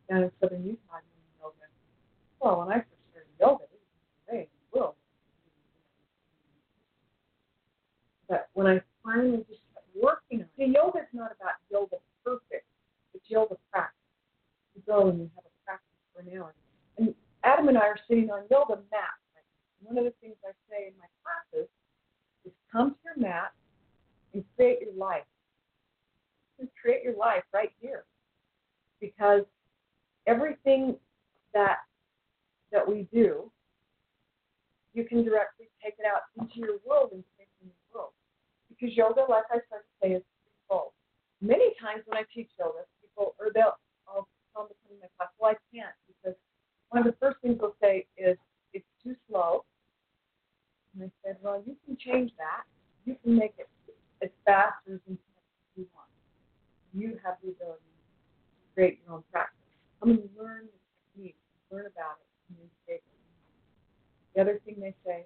down 0.09 0.23
in 0.23 0.31
Southern 0.39 0.63
Utah 0.63 1.01
doing 1.01 1.31
yoga. 1.41 1.65
Well, 2.39 2.59
when 2.59 2.69
I 2.69 2.79
first 2.79 3.03
started 3.11 3.33
yoga, 3.39 3.63
it 3.63 3.81
was 4.29 4.47
in 4.73 4.79
world. 4.79 4.95
But 8.29 8.49
when 8.53 8.67
I 8.67 8.81
finally 9.03 9.45
just 9.49 9.62
working 10.03 10.43
on 10.43 10.73
yoga 10.73 10.99
is 10.99 11.13
not 11.13 11.31
about 11.31 11.55
yoga 11.71 11.95
perfect. 12.25 12.67
It's 13.13 13.23
yoga 13.27 13.55
practice. 13.71 13.95
You 14.75 14.81
go 14.85 15.07
and 15.07 15.19
you 15.19 15.31
have 15.35 15.45
a 15.45 15.55
practice 15.65 16.03
for 16.13 16.21
an 16.21 16.37
hour. 16.37 16.53
And 16.97 17.15
Adam 17.43 17.69
and 17.69 17.77
I 17.77 17.87
are 17.87 17.99
sitting 18.07 18.29
on 18.29 18.43
yoga. 18.51 18.75
Right? 18.91 19.47
One 19.81 19.97
of 19.97 20.03
the 20.03 20.13
things 20.19 20.35
I 20.43 20.51
say 20.69 20.87
in 20.87 20.93
my 20.99 21.07
classes 21.23 21.69
is 22.45 22.51
come 22.71 22.91
to 22.91 22.97
your 23.05 23.29
mat 23.29 23.53
and 24.33 24.43
create 24.55 24.79
your 24.81 24.93
life. 24.95 25.23
Just 26.59 26.71
create 26.81 27.03
your 27.03 27.15
life 27.15 27.43
right 27.53 27.71
here. 27.79 28.03
Because 28.99 29.43
everything 30.27 30.95
that 31.53 31.77
that 32.71 32.87
we 32.87 33.07
do, 33.13 33.51
you 34.93 35.05
can 35.05 35.23
directly 35.23 35.67
take 35.83 35.93
it 35.99 36.05
out 36.05 36.23
into 36.39 36.59
your 36.59 36.79
world 36.85 37.09
and 37.13 37.23
take 37.37 37.47
it 37.47 37.65
in 37.65 37.67
your 37.69 38.01
world. 38.01 38.13
Because 38.83 38.99
yoga, 38.99 39.23
like 39.31 39.47
I 39.47 39.63
started 39.71 39.87
to 39.87 39.95
say, 40.03 40.11
is 40.19 40.23
threefold. 40.43 40.91
Many 41.39 41.71
times 41.79 42.03
when 42.03 42.19
I 42.19 42.27
teach 42.35 42.51
yoga, 42.59 42.83
people 42.99 43.31
or 43.39 43.47
they'll 43.55 43.79
tell 44.03 44.27
them 44.27 44.27
to 44.27 44.75
come 44.83 44.91
in 44.91 44.99
my 44.99 45.07
class, 45.15 45.31
well 45.39 45.55
I 45.55 45.57
can't 45.71 45.95
because 46.03 46.35
one 46.91 46.99
of 46.99 47.07
the 47.07 47.15
first 47.15 47.39
things 47.39 47.63
they'll 47.63 47.79
say 47.79 48.03
is 48.19 48.35
it's 48.75 48.83
too 48.99 49.15
slow. 49.31 49.63
And 50.91 51.07
I 51.07 51.11
said, 51.23 51.39
well, 51.39 51.63
you 51.63 51.79
can 51.87 51.95
change 51.95 52.35
that. 52.35 52.67
You 53.07 53.15
can 53.23 53.39
make 53.39 53.55
it 53.55 53.71
as 54.19 54.27
fast 54.43 54.75
or 54.83 54.99
as 54.99 55.03
intense 55.07 55.31
as 55.31 55.79
you 55.79 55.87
want. 55.95 56.11
You 56.91 57.15
have 57.23 57.39
the 57.39 57.55
ability 57.55 57.87
to 57.87 58.63
create 58.75 58.99
your 58.99 59.15
own 59.15 59.23
practice. 59.31 59.63
I'm 60.03 60.11
going 60.11 60.27
to 60.27 60.35
learn 60.35 60.67
the 60.67 60.79
technique, 61.15 61.39
learn 61.71 61.87
about 61.87 62.19
it, 62.19 62.27
and 62.51 62.67
then 62.67 62.99
it. 62.99 63.03
The 64.35 64.41
other 64.43 64.59
thing 64.67 64.75
they 64.83 64.93
say, 65.07 65.23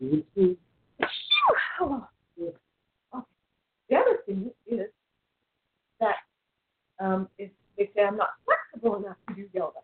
The 0.00 0.56
other 3.96 4.18
thing 4.26 4.50
is 4.66 4.90
that 6.00 6.16
um, 7.00 7.28
if 7.38 7.50
they 7.76 7.90
say 7.94 8.02
I'm 8.04 8.16
not 8.16 8.30
flexible 8.44 8.96
enough 8.96 9.16
to 9.28 9.34
do 9.34 9.48
yoga. 9.52 9.78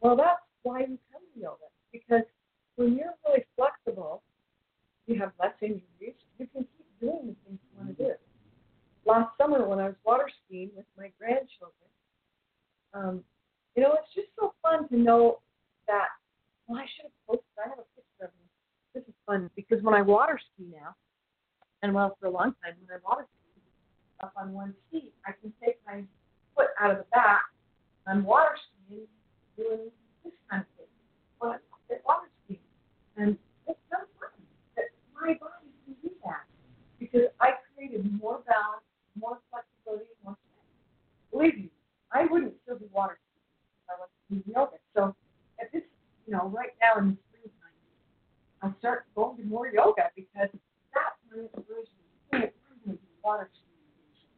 Well, 0.00 0.16
that's 0.16 0.40
why 0.62 0.80
you 0.80 0.98
come 1.12 1.22
to 1.34 1.40
yoga 1.40 1.64
because 1.92 2.24
when 2.76 2.96
you're 2.96 3.14
really 3.26 3.44
flexible, 3.56 4.22
you 5.06 5.18
have 5.20 5.32
less 5.40 5.54
injuries. 5.62 6.16
You 6.38 6.46
can 6.52 6.62
keep 6.62 7.00
doing 7.00 7.28
the 7.28 7.36
things 7.46 7.58
you 7.62 7.78
want 7.78 7.96
to 7.96 8.04
do. 8.04 8.12
Last 9.06 9.36
summer, 9.38 9.66
when 9.68 9.78
I 9.78 9.86
was 9.86 9.96
water 10.04 10.28
skiing 10.44 10.70
with 10.74 10.86
my 10.96 11.10
grandchildren, 11.18 11.88
um, 12.94 13.24
you 13.76 13.82
know, 13.82 13.92
it's 14.00 14.14
just 14.14 14.28
so 14.38 14.54
fun 14.62 14.88
to 14.88 14.96
know 14.96 15.40
that. 15.86 16.08
Well, 16.66 16.80
I 16.80 16.86
should 16.96 17.04
have 17.04 17.26
posted. 17.26 17.44
I 17.58 17.68
have 17.68 17.78
a. 17.78 17.93
This 18.94 19.02
is 19.08 19.14
fun 19.26 19.50
because 19.56 19.82
when 19.82 19.92
I 19.92 20.02
water 20.02 20.38
ski 20.38 20.66
now, 20.72 20.94
and 21.82 21.92
well, 21.92 22.16
for 22.20 22.26
a 22.26 22.30
long 22.30 22.54
time 22.62 22.74
when 22.86 22.96
I 22.96 23.00
water 23.04 23.26
ski 23.26 23.60
up 24.22 24.32
on 24.36 24.52
one 24.52 24.72
ski, 24.86 25.10
I 25.26 25.32
can 25.32 25.52
take 25.62 25.80
my 25.84 26.04
foot 26.54 26.68
out 26.80 26.92
of 26.92 26.98
the 26.98 27.06
back. 27.10 27.42
I'm 28.06 28.22
water 28.24 28.54
skiing, 28.54 29.08
doing 29.56 29.90
this 30.22 30.32
kind 30.48 30.62
of 30.62 30.68
thing. 30.78 30.86
But 31.40 31.60
I'm 31.90 31.98
water 32.06 32.30
skiing, 32.44 32.60
and 33.16 33.36
it's 33.66 33.80
so 33.90 33.98
fun 34.20 34.30
that 34.76 34.84
my 35.12 35.34
body 35.42 35.74
can 35.84 35.94
do 36.00 36.14
that 36.24 36.46
because 37.00 37.26
I 37.40 37.58
created 37.74 38.06
more 38.22 38.42
balance, 38.46 38.86
more 39.18 39.40
flexibility, 39.50 40.14
more 40.22 40.38
strength. 40.38 41.32
Believe 41.32 41.56
me, 41.66 41.70
I 42.12 42.26
wouldn't 42.30 42.54
still 42.62 42.78
be 42.78 42.86
water 42.94 43.18
skiing 43.18 43.58
if 43.74 43.90
I 43.90 43.94
wasn't 43.98 44.22
doing 44.30 44.54
yoga. 44.54 44.78
So 44.94 45.16
at 45.60 45.72
this, 45.72 45.82
you 46.28 46.32
know, 46.32 46.46
right 46.54 46.70
now 46.80 47.02
in 47.02 47.18
I 47.18 47.23
start 48.84 49.06
going 49.14 49.34
to 49.38 49.44
more 49.44 49.66
yoga 49.66 50.12
because 50.14 50.52
that's 50.92 51.16
my 51.32 51.40
inspiration. 51.40 52.52
Do 52.86 52.98
water 53.24 53.48
skiing. 53.48 54.28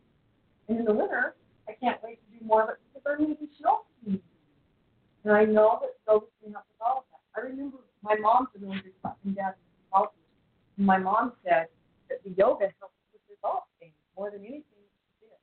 And 0.69 0.79
in 0.79 0.85
the 0.85 0.95
winter, 0.95 1.35
I 1.69 1.73
can't 1.73 1.99
wait 2.01 2.21
to 2.23 2.39
do 2.39 2.47
more 2.47 2.63
of 2.63 2.69
it 2.71 2.77
because 2.87 3.03
there 3.05 3.19
may 3.19 3.35
be 3.35 3.51
snow 3.59 3.81
skiing. 4.01 4.21
And 5.25 5.33
I 5.33 5.45
know 5.45 5.81
that 5.83 5.99
yoga 6.07 6.27
can 6.41 6.53
help 6.53 6.65
with 6.71 6.81
all 6.81 6.99
of 6.99 7.05
that. 7.11 7.41
I 7.41 7.45
remember 7.45 7.79
my 8.05 8.15
mom's 8.15 8.47
good 8.55 8.71
fucking 9.03 9.35
dad 9.35 9.55
golfer. 9.93 10.13
And 10.77 10.87
my 10.87 10.99
mom 10.99 11.33
said 11.43 11.67
that 12.09 12.23
the 12.23 12.31
yoga 12.39 12.71
helps 12.79 12.95
with 13.13 13.43
golf 13.43 13.65
game 13.81 13.91
more 14.17 14.31
than 14.31 14.43
anything 14.43 14.63
she 14.63 15.27
did. 15.27 15.35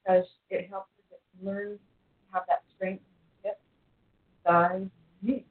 Because 0.00 0.24
it 0.48 0.70
helps 0.70 0.88
her 0.96 1.04
get, 1.10 1.20
learn 1.44 1.72
to 1.76 2.24
have 2.32 2.44
that 2.48 2.62
strength 2.74 3.02
in 3.04 3.12
the 3.42 3.48
hips, 3.50 3.60
thighs, 4.42 4.88
knees. 5.20 5.44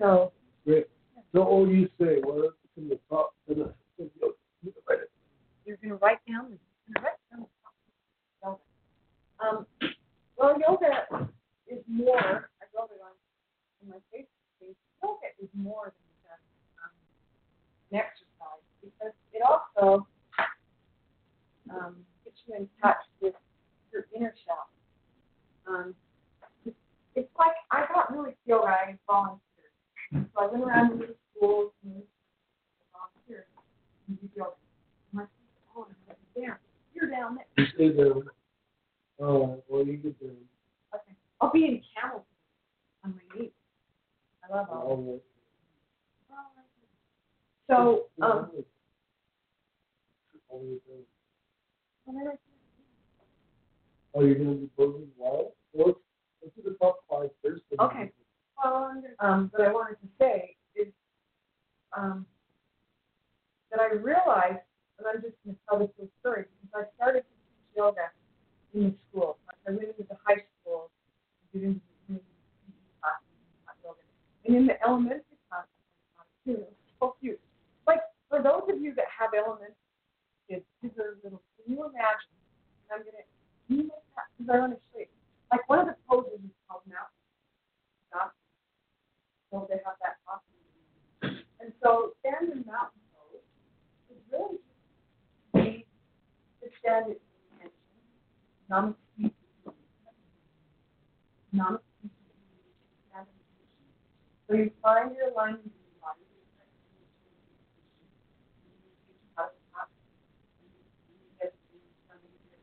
So 0.00 0.32
Great. 0.64 0.86
So, 1.34 1.42
all 1.42 1.68
you 1.68 1.88
say, 1.98 2.20
are 2.20 2.54
from 2.74 2.88
the 2.88 2.98
top 3.08 3.34
to 3.48 3.54
the, 3.54 3.64
to 3.98 4.10
the 4.20 4.34
you're 5.64 5.76
going 5.76 5.90
to 5.90 5.96
write 5.96 6.18
down 6.28 6.50
the 6.50 7.00
yoga. 8.42 8.58
Um, 9.40 9.66
well, 10.36 10.56
yoga 10.60 11.28
is 11.68 11.78
more. 11.88 12.18
I 12.18 12.64
wrote 12.76 12.90
it 12.90 13.00
on, 13.02 13.14
on 13.82 13.88
my 13.88 13.96
Facebook 14.12 14.26
page. 14.60 14.76
Yoga 15.02 15.26
is 15.42 15.48
more 15.54 15.84
than 15.84 16.12
just 16.22 16.42
um, 16.82 16.90
an 17.90 17.98
exercise 17.98 18.62
because 18.82 19.14
it 19.32 19.42
also 19.42 20.06
um, 21.70 21.96
gets 22.24 22.36
you 22.46 22.54
in 22.56 22.68
touch 22.82 22.96
with 23.20 23.34
your 23.92 24.06
inner 24.14 24.34
self. 24.46 24.68
Um, 25.66 25.94
it's, 26.66 26.76
it's 27.14 27.30
like 27.38 27.52
I 27.70 27.84
got 27.92 28.12
really 28.12 28.36
yoga. 28.46 28.66
I 28.66 28.98
volunteered, 29.06 30.28
so 30.34 30.40
I 30.40 30.46
went 30.46 30.64
around 30.64 30.90
to 30.98 31.06
the 31.06 31.14
schools 31.36 31.72
and 31.84 32.02
volunteered 32.92 33.46
and 34.08 34.20
did 34.20 34.30
yoga. 34.36 34.50
My 35.12 35.24
oh, 35.76 35.86
I'm 35.88 35.94
like, 36.08 36.18
there. 36.34 36.60
You're 36.94 37.10
down 37.10 37.36
there. 37.36 37.46
You 37.56 37.66
stay 37.74 37.96
there. 37.96 38.12
Oh, 39.20 39.62
well, 39.68 39.84
you 39.84 39.96
get 39.96 40.18
there. 40.20 40.30
Okay. 40.94 41.12
I'll 41.40 41.52
be 41.52 41.64
in 41.64 41.82
camel 41.94 42.24
on 43.04 43.14
my 43.14 43.40
knees. 43.40 43.50
I 44.44 44.56
love 44.56 44.68
all 44.70 44.78
All 44.80 45.20
that. 47.68 47.74
So, 47.74 48.06
um, 48.24 48.50
Oh, 54.14 54.20
you're 54.22 54.34
gonna 54.34 54.54
be 54.56 54.70
closing 54.76 55.08
wild? 55.16 55.52
Well, 55.72 55.86
let's, 55.86 55.98
let's 56.42 56.54
do 56.56 56.62
the 56.70 56.76
top 56.76 56.98
five 57.08 57.30
first. 57.42 57.62
and 57.70 57.78
then- 57.80 57.86
Okay. 57.86 58.12
um, 59.20 59.48
what 59.52 59.66
I 59.66 59.72
wanted 59.72 59.96
to 60.02 60.08
say 60.18 60.56
is 60.74 60.88
um, 61.96 62.26
that 63.70 63.80
I 63.92 64.00
realized, 64.00 64.64
and 64.96 65.04
I'm 65.04 65.20
just 65.20 65.36
going 65.44 65.52
to 65.52 65.60
tell 65.68 65.76
this 65.76 65.92
little 66.00 66.08
story 66.24 66.48
because 66.48 66.72
I 66.72 66.82
started 66.96 67.28
to 67.28 67.34
teach 67.44 67.76
yoga 67.76 68.08
in 68.72 68.88
the 68.88 68.94
school. 69.04 69.36
Like 69.44 69.60
I 69.68 69.76
went 69.76 69.92
into 69.92 70.08
the 70.08 70.16
high 70.24 70.40
school, 70.64 70.88
did 71.52 71.76
into 71.76 71.84
the 72.08 72.16
and 72.16 73.76
yoga. 73.84 74.00
And 74.48 74.56
in 74.56 74.64
the 74.64 74.80
elementary 74.80 75.36
class, 75.52 75.68
too. 76.48 76.64
It 76.64 76.72
was 76.72 76.96
so 76.96 77.06
cute. 77.20 77.36
Like 77.84 78.00
for 78.32 78.40
those 78.40 78.64
of 78.72 78.80
you 78.80 78.96
that 78.96 79.12
have 79.12 79.36
elementary 79.36 79.76
kids, 80.48 80.64
these 80.80 80.96
are 80.96 81.20
little. 81.20 81.44
Can 81.60 81.76
you 81.76 81.84
imagine? 81.84 82.32
And 82.88 82.96
I'm 82.96 83.00
gonna. 83.04 83.28
Can 83.68 83.76
you 83.76 83.84
make 83.92 84.08
that? 84.16 84.32
Because 84.40 84.48
I 84.48 84.56
want 84.56 84.72
to 84.72 84.80
show 84.88 85.04
you. 85.04 85.12
Like 85.52 85.68
one 85.68 85.84
of 85.84 85.92
the 85.92 85.96
poses 86.08 86.40
is 86.40 86.56
called 86.64 86.80
mountain. 86.88 87.20
Not 88.08 88.32
so 89.52 89.68
they 89.68 89.84
have 89.84 90.00
that 90.00 90.16
awesome. 90.24 91.44
And 91.60 91.76
so 91.84 92.16
standing 92.24 92.64
mountain 92.64 92.96
pose 92.96 92.96
is 92.96 93.01
So 104.52 104.58
you 104.58 104.70
find 104.82 105.16
your 105.16 105.30
alignment 105.32 105.64
in 105.64 105.72
your 105.72 106.00
body. 106.00 106.20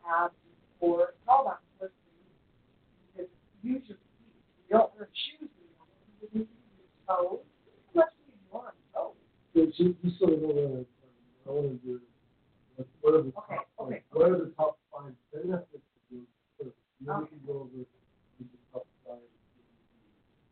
Abs, 0.10 0.34
sort 1.78 1.92
of 1.92 1.98
thing. 2.06 2.18
Because 3.14 3.30
use 3.62 3.84
your 3.88 3.98
feet. 3.98 4.34
You 4.70 4.78
don't 4.78 4.96
wear 4.98 5.10
shoes 5.14 5.50
anymore. 5.54 5.86
You 6.22 6.42
use 6.42 6.48
your 6.78 7.16
toes. 7.16 7.46
Unless 7.94 8.10
you 8.26 8.34
them, 8.66 8.74
toes. 8.94 9.14
So, 9.54 9.60
so, 9.78 9.94
just 10.04 10.20
so 10.20 10.26
I 10.26 10.99
know 11.62 11.76
what 11.76 11.76
I, 11.76 11.76
I 11.76 11.76
wanna 11.76 11.78
do, 11.84 12.02
like, 12.78 12.88
what 13.02 13.14
are 13.14 13.22
the 13.24 13.30
Okay, 13.30 13.56
top 13.56 13.68
five, 13.78 13.88
okay. 13.88 14.04
what 14.12 14.32
are 14.32 14.38
the 14.40 14.52
top 14.56 14.80
five 14.92 15.14
benefits 15.34 15.74
of 15.74 16.02
doing 16.10 16.28
first? 16.58 16.76
And 17.00 17.08
then 17.08 17.16
we 17.18 17.24
Okay. 17.24 17.30
can 17.30 17.40
go 17.48 17.54
over 17.54 17.70
to 17.70 17.86
the 18.40 18.58
top 18.74 18.86
five. 19.06 19.18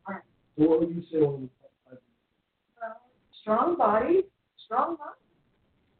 Alright. 0.07 0.23
So 0.57 0.63
what 0.67 0.79
would 0.79 0.91
you 0.95 1.03
say 1.11 1.21
one 1.21 1.35
of 1.35 1.41
the 1.41 1.49
top 1.61 1.71
five? 1.87 1.99
Well, 2.81 3.01
strong 3.41 3.77
body, 3.77 4.23
strong 4.65 4.97
mind. 4.99 5.15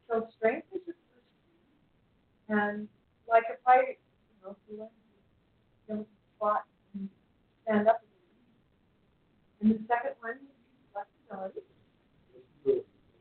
So 0.10 0.28
strength 0.38 0.68
is 0.74 0.82
your 0.88 0.96
first 0.96 1.28
thing. 1.44 2.58
And 2.58 2.88
like 3.28 3.44
if 3.52 3.60
I, 3.68 3.96
you 4.00 4.38
know, 4.44 4.52
if 4.52 4.58
you 4.72 4.80
went 4.80 4.92
to 4.92 5.94
you 5.94 6.00
know, 6.00 6.06
squat 6.36 6.64
and 6.96 7.10
stand 7.64 7.88
up 7.88 8.02
again. 8.04 8.16
And 9.62 9.72
the 9.72 9.80
second 9.88 10.16
one 10.22 10.40
would 10.40 10.48
be 10.48 10.78
flexibility. 10.94 11.62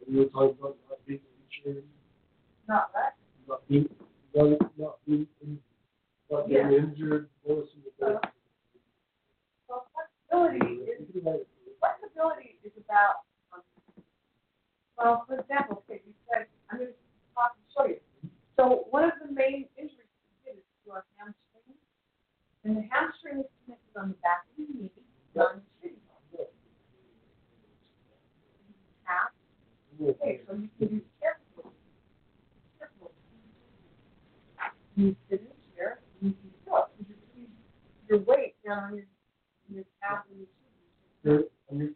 We 0.07 0.19
were 0.21 0.26
talking 0.26 0.57
about 0.61 0.76
not 0.88 1.05
being 1.07 1.21
injured, 1.64 1.85
Not 2.69 2.93
that. 2.95 3.16
not 3.49 3.66
being, 3.69 3.88
not, 4.35 4.59
not 4.78 4.99
being, 5.07 5.26
in- 5.43 5.61
not 6.31 6.47
being 6.49 6.71
Yeah. 6.71 6.78
injured, 6.78 7.28
most 7.47 7.75
of 7.75 7.83
the 7.99 8.07
Uh, 8.07 8.21
Well, 9.69 9.87
flexibility 9.95 10.83
is 10.87 11.09
flexibility 11.81 12.59
is 12.62 12.73
about, 12.78 13.25
um, 13.52 13.62
well, 14.99 15.25
for 15.29 15.41
example, 15.41 15.83
okay, 15.85 16.00
you 16.07 16.15
said, 16.31 16.47
I'm 16.71 16.79
going 16.79 16.91
to 16.91 16.97
talk 17.35 17.57
and 17.57 17.67
show 17.76 17.87
you. 17.87 18.00
So 18.57 18.88
one 18.91 19.05
of 19.05 19.12
the 19.21 19.33
main 19.33 19.69
injuries 19.76 20.09
we 20.09 20.35
get 20.45 20.57
is 20.57 20.65
to 20.85 20.93
our 20.93 21.05
hamstring. 21.17 21.76
And 22.65 22.76
the 22.76 22.88
hamstring 22.91 23.45
is 23.45 23.50
connected 23.65 23.95
on 24.00 24.09
the 24.09 24.19
back 24.25 24.49
of 24.50 24.57
the 24.57 24.73
knee, 24.73 24.91
on 25.37 25.61
the 25.61 25.88
shin 25.88 25.97
bone. 26.33 26.47
Tap. 29.05 29.33
Okay, 30.03 30.41
so 30.49 30.55
you 30.57 30.69
can 30.79 30.88
do 30.88 31.03
careful. 31.21 31.73
Careful. 32.79 33.12
You 34.97 35.15
sit 35.31 35.41
in 35.41 35.47
a 35.47 35.76
chair, 35.76 36.00
and 36.21 36.31
you 36.31 36.37
can 36.37 36.50
feel 36.65 36.88
it. 36.88 37.07
Because 38.09 38.09
you're 38.09 38.19
putting 38.19 38.53
and 39.69 39.76
your 39.76 39.85
calf 40.03 40.25
and 40.31 40.47
your 41.25 41.38
on. 41.71 41.95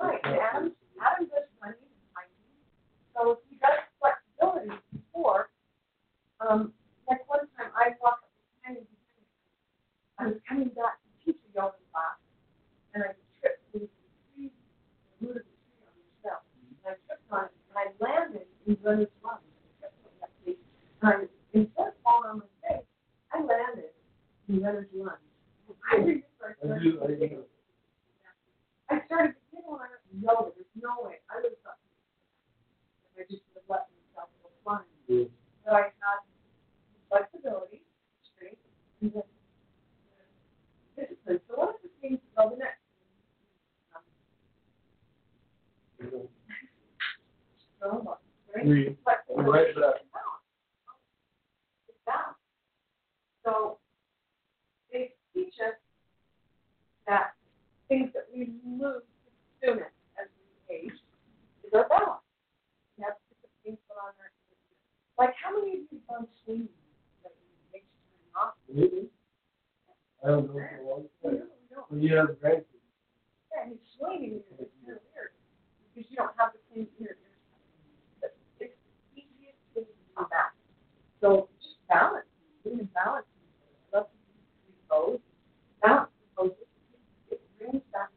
Right, 0.00 0.20
and 0.24 0.72
Adam 1.02 1.26
does 1.26 1.50
running 1.58 1.82
and 1.82 2.06
hiking, 2.14 2.54
so 3.10 3.34
if 3.34 3.38
he 3.50 3.58
does 3.58 3.82
flexibility 3.98 4.70
before, 4.94 5.50
um, 6.38 6.72
like 7.10 7.26
one 7.26 7.50
time 7.58 7.74
I 7.74 7.98
walked 7.98 8.22
up 8.22 8.34
the 8.38 8.54
canyon 8.62 8.86
behind. 8.86 9.26
I 10.22 10.22
was 10.30 10.38
coming 10.46 10.70
back 10.78 11.02
to 11.02 11.10
teach 11.26 11.42
a 11.42 11.50
yoga 11.58 11.82
class, 11.90 12.22
and 12.94 13.02
I 13.02 13.18
tripped 13.42 13.66
with 13.74 13.90
the 13.90 14.08
tree, 14.30 14.54
the 15.18 15.26
root 15.26 15.42
of 15.42 15.46
the 15.46 15.58
tree 15.66 15.82
on 15.82 15.94
the 15.98 16.06
step, 16.22 16.40
and 16.46 16.86
I 16.86 16.94
tripped 17.10 17.26
on 17.34 17.50
it, 17.50 17.54
and 17.66 17.76
I 17.76 17.86
landed 17.98 18.46
in 18.70 18.78
that 18.78 19.10
tree, 20.46 20.54
and 20.54 21.06
I, 21.10 21.26
instead 21.50 21.90
of 21.90 21.98
falling 22.06 22.30
on 22.30 22.46
my 22.46 22.50
face, 22.62 22.86
I 23.34 23.42
landed 23.42 23.90
in 24.46 24.62
runner's 24.62 24.86
lunge. 24.94 25.18
I 25.90 25.98
started 26.38 26.62
to. 26.62 27.42
Started 29.08 29.34
when 29.72 29.80
I 29.80 30.34
was 30.34 30.52
there's 30.56 30.61
no 30.82 31.06
way. 31.06 31.22
I 31.30 31.38
was 31.40 31.54
up. 31.64 31.78
I 33.16 33.22
just 33.30 33.42
would 33.54 33.62
have 33.62 33.70
let 33.70 33.86
myself 33.94 34.28
go 34.42 34.50
flying. 34.66 34.90
Yeah. 35.06 35.30
But 35.64 35.74
I 35.74 35.82
had 36.02 36.20
flexibility, 37.08 37.82
strength, 38.34 38.58
and 39.00 39.12
the 39.14 39.22
the 40.98 41.02
uh, 41.02 41.06
discipline. 41.06 41.40
So 41.48 41.54
one 41.56 41.68
of 41.70 41.74
the 41.82 41.90
things, 42.02 42.18
well, 42.36 42.50
the 42.50 42.56
next 42.58 42.82
so, 47.80 48.18
strength, 48.50 48.66
Three. 48.66 48.96
flexibility, 49.04 49.50
Right 49.50 49.74
back. 49.76 50.02
It's 51.88 51.98
balance. 52.04 52.36
So 53.44 53.78
they 54.92 55.14
teach 55.32 55.54
us 55.62 55.78
that 57.06 57.34
things 57.88 58.10
that 58.14 58.26
we 58.34 58.50
lose 58.66 59.02
the 59.60 59.66
soonest 59.66 59.90
we 59.94 60.01
our 61.74 61.88
balance. 61.88 62.22
We 62.96 63.04
have 63.04 63.16
to 63.16 63.32
put 63.64 63.96
on 63.96 64.12
our 64.18 64.32
like 65.18 65.34
how 65.36 65.56
many 65.56 65.72
of 65.72 65.78
you 65.90 66.00
have 66.08 66.24
done 66.24 66.26
swimming 66.44 66.68
that 67.22 67.32
you 67.36 67.54
make 67.72 67.84
time 67.84 68.48
off? 68.48 68.54
Really? 68.68 69.08
I 70.24 70.28
don't 70.28 70.46
know 70.46 70.52
for 70.54 70.80
a 70.80 70.88
long 70.88 71.04
time. 71.22 71.48
When 71.88 72.02
you 72.02 72.16
have 72.16 72.28
grandkids. 72.40 72.80
Yeah, 73.52 73.66
and 73.66 73.78
swimming 73.96 74.40
is 74.40 74.42
kind 74.48 74.62
of 74.62 74.68
weird 74.84 75.00
because 75.94 76.10
you 76.10 76.16
don't 76.16 76.32
have 76.38 76.52
the 76.52 76.60
same 76.74 76.86
ear. 77.00 77.16
But 78.20 78.36
it's 78.60 78.74
the 79.14 79.20
easiest 79.20 79.60
thing 79.74 79.84
to 79.84 80.22
do 80.22 80.26
that. 80.30 80.56
So 81.20 81.48
just 81.60 81.76
balance, 81.88 82.26
being 82.64 82.88
balance. 82.94 83.26
Love 83.92 84.06
to 84.08 84.16
do 84.66 84.72
both. 84.88 85.20
Balance 85.82 86.10
both. 86.36 86.52
It 87.30 87.40
brings 87.58 87.82
back. 87.92 88.08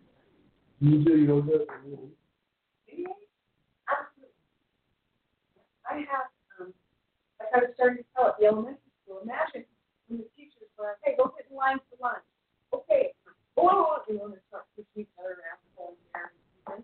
You 0.79 1.03
do 1.03 1.17
yoga. 1.17 1.65
really? 1.83 2.15
Absolutely. 3.85 4.33
I 5.95 6.03
have, 6.11 6.27
um, 6.59 6.73
like 7.39 7.51
I 7.55 7.57
was 7.63 7.71
starting 7.79 8.03
to 8.03 8.07
tell 8.11 8.27
at 8.27 8.35
the 8.35 8.51
elementary 8.51 8.91
school, 9.03 9.23
imagine 9.23 9.63
when 10.07 10.19
the 10.19 10.27
teachers 10.35 10.67
were, 10.75 10.99
hey, 11.07 11.15
go 11.15 11.31
get 11.31 11.47
in 11.47 11.55
line 11.55 11.79
for 11.87 11.95
lunch. 12.03 12.27
Okay, 12.75 13.15
oh, 13.55 14.03
you 14.11 14.19
know, 14.19 14.27
and 14.27 14.35
start 14.51 14.67
pushing 14.75 15.07
each 15.07 15.15
other 15.15 15.39
around, 15.39 15.59
pulling 15.79 15.95
there. 16.11 16.35
and 16.67 16.83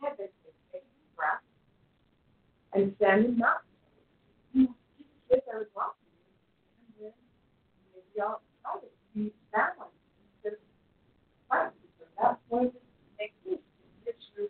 I 0.00 0.08
had 0.08 0.16
to 0.16 0.26
take 0.72 0.88
a 0.88 1.04
breath 1.12 1.44
and. 2.72 2.96
You 4.54 4.70
know, 4.70 4.74
kids 5.28 5.44
I 5.50 5.58
was 5.60 5.68
watching, 5.76 6.14
and 6.96 7.12
then 7.12 7.16
maybe 7.92 8.24
all 8.24 8.40
excited 8.40 8.88
to 8.88 9.04
be 9.12 9.34
balanced 9.52 10.00
instead 10.40 10.56
of 10.56 10.64
fighting. 11.50 11.92
So 12.00 12.06
that's 12.16 12.40
one 12.48 12.70
of 12.70 12.72
the 12.72 12.80
things, 13.18 13.60
it's 14.06 14.24
true 14.32 14.48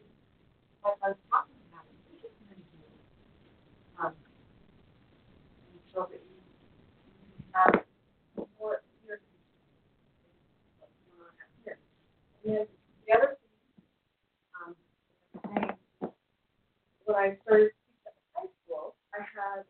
like 0.84 1.00
I 1.00 1.08
was 1.16 1.22
talking 1.32 1.56
about, 1.72 1.88
it's 1.88 2.20
just 2.20 2.36
meditating. 2.44 3.00
Um, 3.96 4.12
and 5.72 5.80
so 5.88 6.04
that 6.12 6.20
you 6.20 6.36
have 7.56 7.88
more 8.60 8.84
here. 9.00 9.20
What's 10.78 10.92
going 11.08 11.24
on 11.24 11.32
out 11.40 11.52
here. 11.64 11.80
And 12.44 12.48
then 12.52 12.66
the 13.08 13.10
other 13.16 13.32
thing, 13.40 13.56
um, 14.60 14.76
saying, 15.40 15.72
when 17.08 17.13
I 17.24 17.36
started 17.48 17.72
to 17.72 17.80
teach 17.88 18.04
at 18.06 18.14
high 18.36 18.50
school, 18.64 18.94
I 19.16 19.20
had 19.24 19.64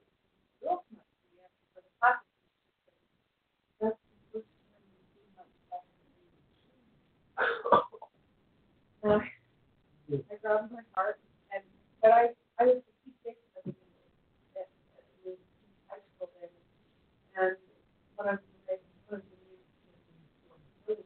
girls 0.62 0.83
come 0.90 0.99
up 1.01 1.07
to 1.07 1.27
me 1.31 1.38
after 1.47 1.64
for 1.75 1.83
the 1.87 1.93
classes. 2.03 2.35
That's 3.81 3.99
the 3.99 4.21
first 4.35 4.51
time 4.51 4.85
you 4.90 5.03
do 5.14 5.23
much 5.38 5.55
better 5.71 5.90
than 5.95 6.12
you 6.19 6.25
and 9.05 9.12
I, 9.12 9.19
I 10.33 10.37
grabbed 10.43 10.73
my 10.73 10.85
heart, 10.95 11.19
and 11.55 11.62
but 12.03 12.12
I 12.12 12.23
I 12.61 12.64
was 12.67 12.83
the 12.83 12.95
key 13.05 13.12
six 13.25 13.37
at, 13.59 13.67
at, 14.59 14.69
at 14.69 15.07
the 15.25 15.37
high 15.88 16.03
school 16.17 16.31
then, 16.40 16.51
and 17.38 17.57
when 18.17 18.29
I 18.29 18.33
was 18.38 18.43
I 18.71 18.75
was 19.12 19.23
in 20.88 20.97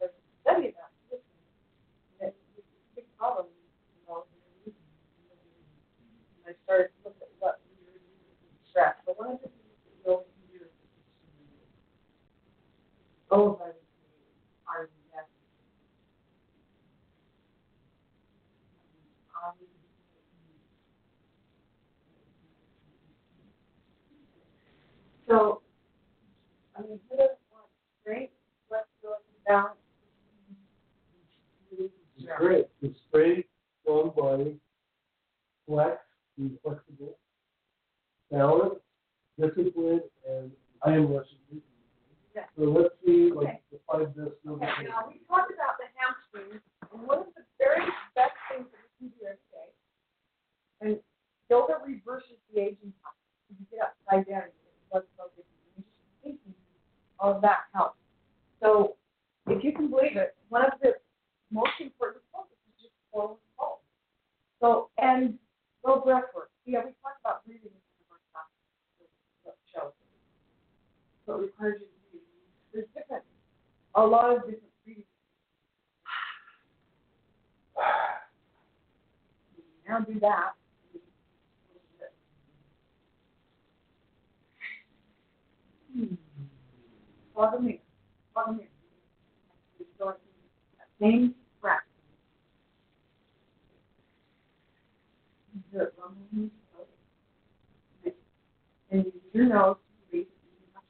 the 0.00 0.08
study 0.42 0.68
about 0.74 0.92
this, 1.10 1.22
that 2.20 2.34
it's 2.56 2.66
a 2.66 2.96
big 2.96 3.06
problem, 3.18 3.46
you 3.50 4.02
know, 4.08 4.24
and 4.66 4.74
I 6.48 6.52
started 6.64 6.90
to 7.04 7.10
look 7.10 7.18
at 7.22 7.30
what 7.40 7.60
we 7.66 7.76
were 7.86 8.00
using 8.00 8.36
for 8.42 8.58
stress. 8.70 8.96
But 9.06 9.18
one 9.18 9.32
of 9.36 9.40
the 9.42 9.50
things 9.50 9.78
that 9.84 9.92
we 9.94 10.02
always 10.12 10.34
do 10.50 10.58
is 10.64 10.72
So, 25.28 25.60
I 26.74 26.80
mean, 26.80 26.98
who 27.08 27.16
doesn't 27.16 27.38
want 27.52 27.66
strength, 28.00 28.32
flexibility, 28.68 29.22
balance? 29.46 29.74
It's 31.78 32.26
great. 32.38 32.66
It's 32.82 32.98
straight, 33.08 33.46
strong 33.82 34.12
body, 34.16 34.56
flex, 35.68 35.98
be 36.36 36.58
flexible, 36.64 37.18
balance, 38.32 38.80
discipline, 39.38 40.00
and 40.28 40.50
I 40.82 40.94
am 40.94 41.12
Russian. 41.12 41.36
So 42.56 42.62
let's 42.64 42.94
see, 43.04 43.32
Okay. 43.32 43.46
like, 43.46 43.62
define 43.70 44.12
this. 44.14 44.34
Okay, 44.46 44.88
now, 44.88 45.08
we 45.08 45.18
talked 45.26 45.52
about 45.52 45.78
the 45.78 45.86
hamstrings, 45.96 46.62
and 46.92 47.06
one 47.06 47.18
of 47.20 47.34
the 47.34 47.44
very 47.58 47.84
best 48.14 48.36
things 48.50 48.66
that 48.70 48.82
we 49.00 49.08
can 49.08 49.18
do 49.18 49.26
every 49.26 49.48
day, 49.50 49.70
and 50.80 51.02
yoga 51.50 51.78
reverses 51.84 52.38
the 52.52 52.60
aging 52.60 52.92
process. 53.00 53.18
You 53.48 53.66
get 53.70 53.80
upside 53.82 54.26
down, 54.28 54.50
you 54.52 54.60
get 54.66 54.90
blood 54.90 55.04
flow, 55.16 55.30
and 55.36 55.44
you 55.76 55.82
just 55.82 55.88
thinking, 56.22 56.54
all 57.18 57.34
of 57.36 57.42
that 57.42 57.66
helps. 57.72 57.98
So, 58.60 58.96
if 59.46 59.64
you 59.64 59.72
can 59.72 59.88
believe 59.88 60.16
it, 60.16 60.36
one 60.48 60.64
of 60.64 60.72
the 60.82 60.94
most 61.50 61.80
important 61.80 62.22
poses 62.32 62.58
is 62.68 62.82
just 62.82 62.94
forward 63.10 63.38
fold. 63.56 63.80
So, 64.60 64.90
and 64.98 65.38
low 65.84 66.00
breath 66.00 66.28
work. 66.34 66.50
Yeah, 66.66 66.84
we 66.84 66.92
talked 67.00 67.20
about 67.24 67.46
breathing 67.46 67.72
in 67.72 67.80
one 68.10 68.20
of 68.20 68.36
our 68.36 68.44
classes, 68.44 69.08
the 69.44 69.52
show. 69.72 69.94
So 71.24 71.40
it 71.40 71.48
requires 71.48 71.80
you 71.80 71.86
to. 71.86 71.97
There's 72.78 72.88
different, 72.94 73.24
a 73.96 74.06
lot 74.06 74.36
of 74.36 74.42
different 74.42 74.62
breathing. 74.84 75.02
Now 79.88 80.00
do 80.00 80.20
that. 80.20 80.52
Hmm. 85.96 86.14
So 87.34 87.42
it's 89.80 89.88
that 89.98 90.18
Same 91.00 91.34
breath. 91.60 91.80
And 98.90 99.04
use 99.04 99.14
your 99.32 99.46
nose. 99.46 99.76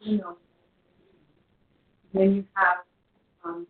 Your 0.01 0.19
nose. 0.19 0.37
Then 2.15 2.35
you 2.35 2.45
have 2.55 2.79
um, 3.45 3.67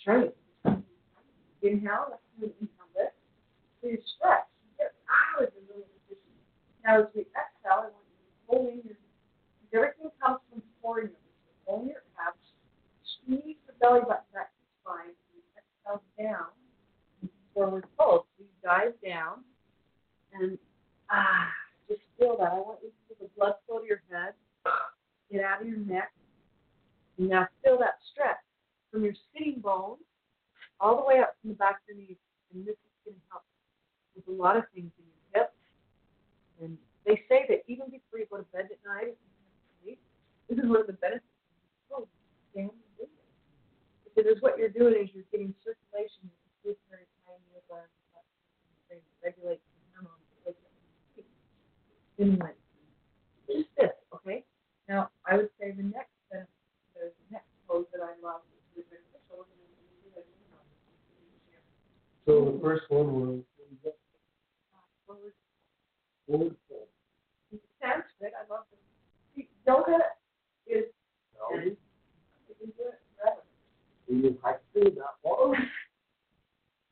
strength. 0.00 0.34
Inhale, 1.62 2.18
inhale 2.40 2.90
lift. 2.96 3.14
Please 3.80 4.00
stretch. 4.16 4.46
Get 4.78 4.94
out 5.06 5.44
of 5.44 5.50
the 5.54 5.60
little 5.68 5.86
position. 6.06 6.34
Now 6.84 7.00
as 7.00 7.06
we 7.14 7.22
exhale, 7.22 7.86
I 7.86 7.94
want 7.94 8.06
you 8.10 8.26
to 8.26 8.34
pull 8.48 8.66
in 8.68 8.82
your, 8.82 8.98
everything 9.74 10.10
comes 10.22 10.38
from 10.50 10.62
pouring 10.82 11.10
your, 11.10 11.22
pull 11.66 11.82
in 11.82 11.88
your 11.88 12.02
abs, 12.18 12.38
squeeze 13.02 13.56
the 13.66 13.74
belly 13.80 14.00
button 14.00 14.26
back 14.34 14.50
to 14.50 14.58
the 14.58 14.70
spine, 14.82 15.14
and 15.14 15.38
you 15.38 15.42
exhale 15.54 16.02
down, 16.18 16.50
forward 17.54 17.86
fold. 17.96 18.26
So 18.36 18.42
you 18.42 18.50
dive 18.62 18.94
down, 19.04 19.46
and 20.34 20.58
ah, 21.10 21.50
just 21.88 22.02
feel 22.18 22.36
that. 22.38 22.50
I 22.50 22.58
want 22.58 22.78
you 22.82 22.90
to 22.90 22.98
feel 23.06 23.18
the 23.22 23.30
blood 23.38 23.54
flow 23.66 23.78
to 23.78 23.86
your 23.86 24.02
head, 24.10 24.34
get 25.30 25.44
out 25.44 25.62
of 25.62 25.68
your 25.68 25.78
neck, 25.78 26.10
And 27.18 27.28
now 27.28 27.46
feel 27.62 27.78
that 27.78 28.02
stretch 28.10 28.42
from 28.90 29.04
your 29.04 29.14
sitting 29.32 29.60
bones 29.60 30.02
all 30.80 30.96
the 30.96 31.06
way 31.06 31.20
up 31.20 31.36
from 31.40 31.50
the 31.50 31.56
back 31.56 31.80
of 31.86 31.96
your 31.96 31.96
knees. 31.96 32.20
And 32.52 32.66
this 32.66 32.76
is 32.76 32.92
going 33.04 33.16
to 33.16 33.24
help 33.30 33.44
with 34.14 34.28
a 34.28 34.36
lot 34.36 34.56
of 34.56 34.64
things 34.74 34.92
in 35.00 35.04
your 35.08 35.24
hips. 35.32 35.56
And 36.60 36.76
they 37.08 37.22
say 37.28 37.48
that 37.48 37.64
even 37.66 37.88
before 37.88 38.20
you 38.20 38.26
go 38.28 38.36
to 38.36 38.48
bed 38.52 38.68
at 38.68 38.80
night, 38.84 39.16
if 39.16 39.20
you 39.20 39.32
have 39.32 39.64
sleep, 39.80 40.00
this 40.48 40.58
is 40.60 40.68
one 40.68 40.84
of 40.84 40.86
the 40.86 40.98
benefits. 41.00 41.24
Oh, 41.88 42.04
damn, 42.54 42.68
you 42.68 42.88
did 43.00 43.08
it. 43.08 43.24
Because 44.12 44.36
what 44.44 44.60
you're 44.60 44.72
doing 44.72 45.00
is 45.00 45.08
you're 45.16 45.28
getting 45.32 45.56
circulation 45.64 46.28
with 46.28 46.36
the 46.36 46.76
pituitary 46.76 47.08
pineal 47.24 47.64
gland, 47.72 47.88
that 48.92 49.00
regulates 49.24 49.64
the 49.64 49.80
hormones, 49.96 50.20
that 50.28 50.52
wake 50.52 50.60
up 50.60 50.76
and 51.16 51.24
stimulate. 52.12 52.60
Just 53.48 53.72
this, 53.80 53.96
okay? 54.12 54.44
Now, 54.92 55.08
I 55.24 55.40
would 55.40 55.48
say 55.56 55.72
the 55.72 55.88
next 55.88 56.12
benefit, 56.28 56.52
the 56.92 57.08
next 57.32 57.48
pose 57.64 57.88
that 57.96 58.04
I 58.04 58.12
love 58.20 58.44
is 58.52 58.60
the 58.76 58.82
beneficial. 58.92 59.48
and 59.48 59.56
then 59.56 59.72
we 59.72 59.88
do 60.04 60.20
it, 60.20 60.28
you 60.28 60.46
know, 60.52 60.60
So 62.26 62.52
the 62.52 62.60
first 62.62 62.82
one 62.88 63.12
was 63.12 63.40
what 63.82 63.96
was 65.08 65.32
forward 66.26 66.56
fold. 66.68 66.88
in 67.50 67.58
Sanskrit. 67.80 68.32
I 68.38 68.52
love 68.52 68.64
Yoga 69.66 69.98
is, 70.66 70.84
No, 71.38 71.56
you 71.58 71.76
can 72.58 72.70
do 72.76 72.82
it 72.90 72.98
forever. 73.18 73.42
you 74.08 74.38
have 74.44 74.58
to 74.74 74.90
do 74.90 74.90
that 74.96 75.14
one. 75.22 75.54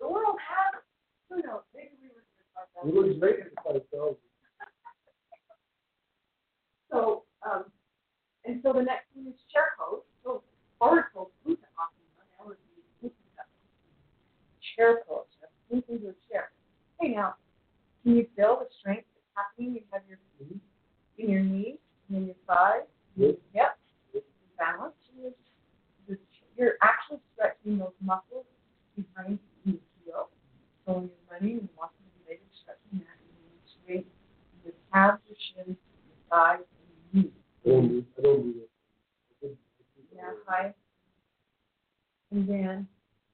The 0.01 0.09
world 0.09 0.37
has, 0.39 0.83
who 1.29 1.37
knows, 1.43 1.63
maybe 1.75 1.91
we 2.01 2.09
were 2.09 2.23
going 2.23 2.43
to 2.43 2.47
talk 2.55 2.69
about 2.75 2.89
It 2.89 2.95
was 2.95 3.19
great 3.19 3.39
if 3.41 3.59
I 3.59 3.73
told 3.95 4.17
you. 4.23 4.31
So, 6.91 7.23
um, 7.47 7.65
and 8.45 8.61
so 8.63 8.73
the 8.73 8.83
next 8.83 9.07
one 9.15 9.27
is 9.29 9.39
chair 9.53 9.75
pose. 9.79 10.03
So 10.25 10.43
forward 10.79 11.05
pose, 11.15 11.29
Buddha 11.45 11.67
asana, 11.79 12.23
that 12.39 12.47
would 12.47 12.57
be 12.75 12.83
Buddha. 13.03 13.15
Chair 14.81 15.03
pose, 15.07 15.27
sink 15.71 15.85
into 15.91 16.09
a 16.09 16.15
chair. 16.33 16.49
Hey 16.99 17.09
now, 17.11 17.35
can 18.03 18.17
you 18.17 18.27
feel 18.35 18.61
the 18.61 18.67
strength 18.81 19.05
that's 19.13 19.29
happening? 19.37 19.75
You 19.75 19.83
have 19.93 20.01
your 20.09 20.17
feet 20.39 20.59
in 21.19 21.29
your 21.29 21.43
knees, 21.43 21.77
and 22.09 22.17
in 22.17 22.27
your 22.29 22.35
thighs, 22.49 22.89
Yes. 23.15 23.35
yep, 23.53 23.79
balance. 24.57 24.95
You're, 26.57 26.77
actually 26.81 27.21
stretching 27.35 27.77
those 27.77 27.93
muscles 28.01 28.47
behind 28.97 29.39
your 29.67 29.77
heel. 30.07 30.29
So 30.87 30.93
when 30.95 31.11
you're 31.13 31.29
running 31.31 31.59
and 31.59 31.69
walking 31.77 32.01
you're 32.27 32.39
stretching 32.63 33.05
that, 33.05 33.21
and 33.21 33.37
you're 33.53 33.69
straight, 33.85 34.07
your 34.65 34.73
calves, 34.95 35.21
your 35.29 35.37
shins, 35.37 35.77
your 35.77 36.17
thighs, 36.31 36.65
and 37.13 37.25
your 37.25 37.25
knees. 37.25 37.33
I 37.67 37.69
don't 37.69 37.89
do, 37.89 38.05
I 38.17 38.23
don't 38.23 38.43
do 38.45 38.53
that. 38.55 38.69
I 39.29 39.47
did- 39.47 39.59
I 39.77 40.01
did 40.01 40.17
Yeah, 40.17 40.33
high. 40.47 40.75
And 42.31 42.49
then 42.49 42.89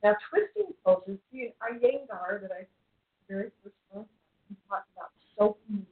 now 0.06 0.14
twisting 0.30 0.70
poses. 0.86 1.18
See, 1.32 1.50
Iyengar 1.58 2.38
that 2.38 2.54
I 2.54 2.62
very 3.28 3.50
first 3.58 3.74
talked 3.90 4.06
about 4.94 5.10
soaking 5.34 5.82
and. 5.82 5.86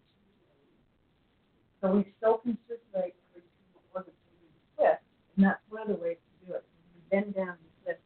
So 1.83 1.99
we 1.99 2.15
soak 2.23 2.47
and 2.47 2.57
circulate 2.71 3.19
every 3.35 3.51
single 3.59 3.83
organ. 3.91 4.15
We 4.39 4.47
twist, 4.79 5.03
and 5.35 5.45
that's 5.45 5.61
one 5.69 5.83
of 5.83 5.89
the 5.89 5.99
ways 5.99 6.17
to 6.17 6.47
do 6.47 6.55
it. 6.55 6.65
You 6.95 7.03
bend 7.11 7.35
down 7.35 7.59
and 7.59 7.73
twist. 7.83 8.01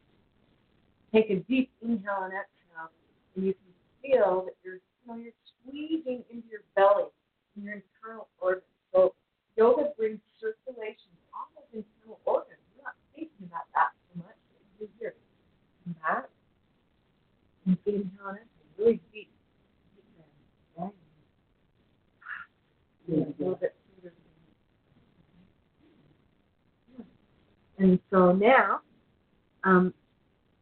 Take 1.13 1.29
a 1.29 1.45
deep 1.45 1.69
inhale 1.85 2.25
and 2.25 2.33
exhale, 2.33 2.89
and 3.37 3.45
you 3.45 3.53
can 3.53 3.71
feel 4.01 4.49
that 4.49 4.57
you're, 4.65 4.81
you 4.81 5.05
know, 5.05 5.15
you're 5.15 5.37
squeezing 5.61 6.25
into 6.33 6.49
your 6.49 6.65
belly, 6.75 7.13
in 7.55 7.63
your 7.63 7.79
internal 7.79 8.27
organs. 8.41 8.65
So 8.91 9.13
yoga 9.55 9.93
brings 9.95 10.19
circulation 10.41 11.13
to 11.13 11.23
all 11.37 11.47
those 11.53 11.85
internal 11.85 12.19
organs. 12.25 12.59
You're 12.73 12.83
not 12.83 12.97
thinking 13.13 13.45
about 13.45 13.69
that 13.77 13.93
so 14.09 14.25
much. 14.25 14.35
You're 14.81 14.89
here. 14.99 15.13
And 15.89 15.95
that, 16.07 16.29
and 17.65 17.77
and 17.85 18.11
really 18.77 18.99
deep. 19.11 19.29
deep 19.95 20.05
breath, 20.77 20.85
right? 20.85 20.93
Yeah, 23.07 23.23
further. 23.39 23.73
And 27.79 27.99
so 28.11 28.33
now, 28.33 28.81
um, 29.63 29.93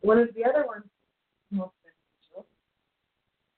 one 0.01 0.17
of 0.19 0.29
the 0.33 0.45
other 0.45 0.65
ones 0.65 0.85
most 1.51 1.73
beneficial. 1.83 2.45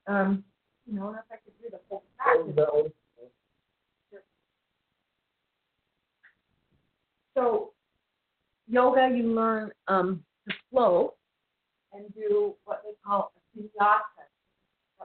Um, 0.07 0.43
you 0.87 0.97
know, 0.97 1.11
if 1.11 1.17
I 1.31 1.35
could 1.35 1.53
do 1.61 1.69
the 1.69 2.65
whole. 2.65 2.89
So, 7.35 7.73
yoga, 8.67 9.09
you 9.15 9.33
learn 9.33 9.71
um, 9.87 10.23
to 10.47 10.55
flow 10.71 11.13
and 11.93 12.13
do 12.13 12.55
what 12.65 12.81
they 12.83 12.93
call 13.05 13.31
a 13.35 13.59
vinyasa. 13.59 14.25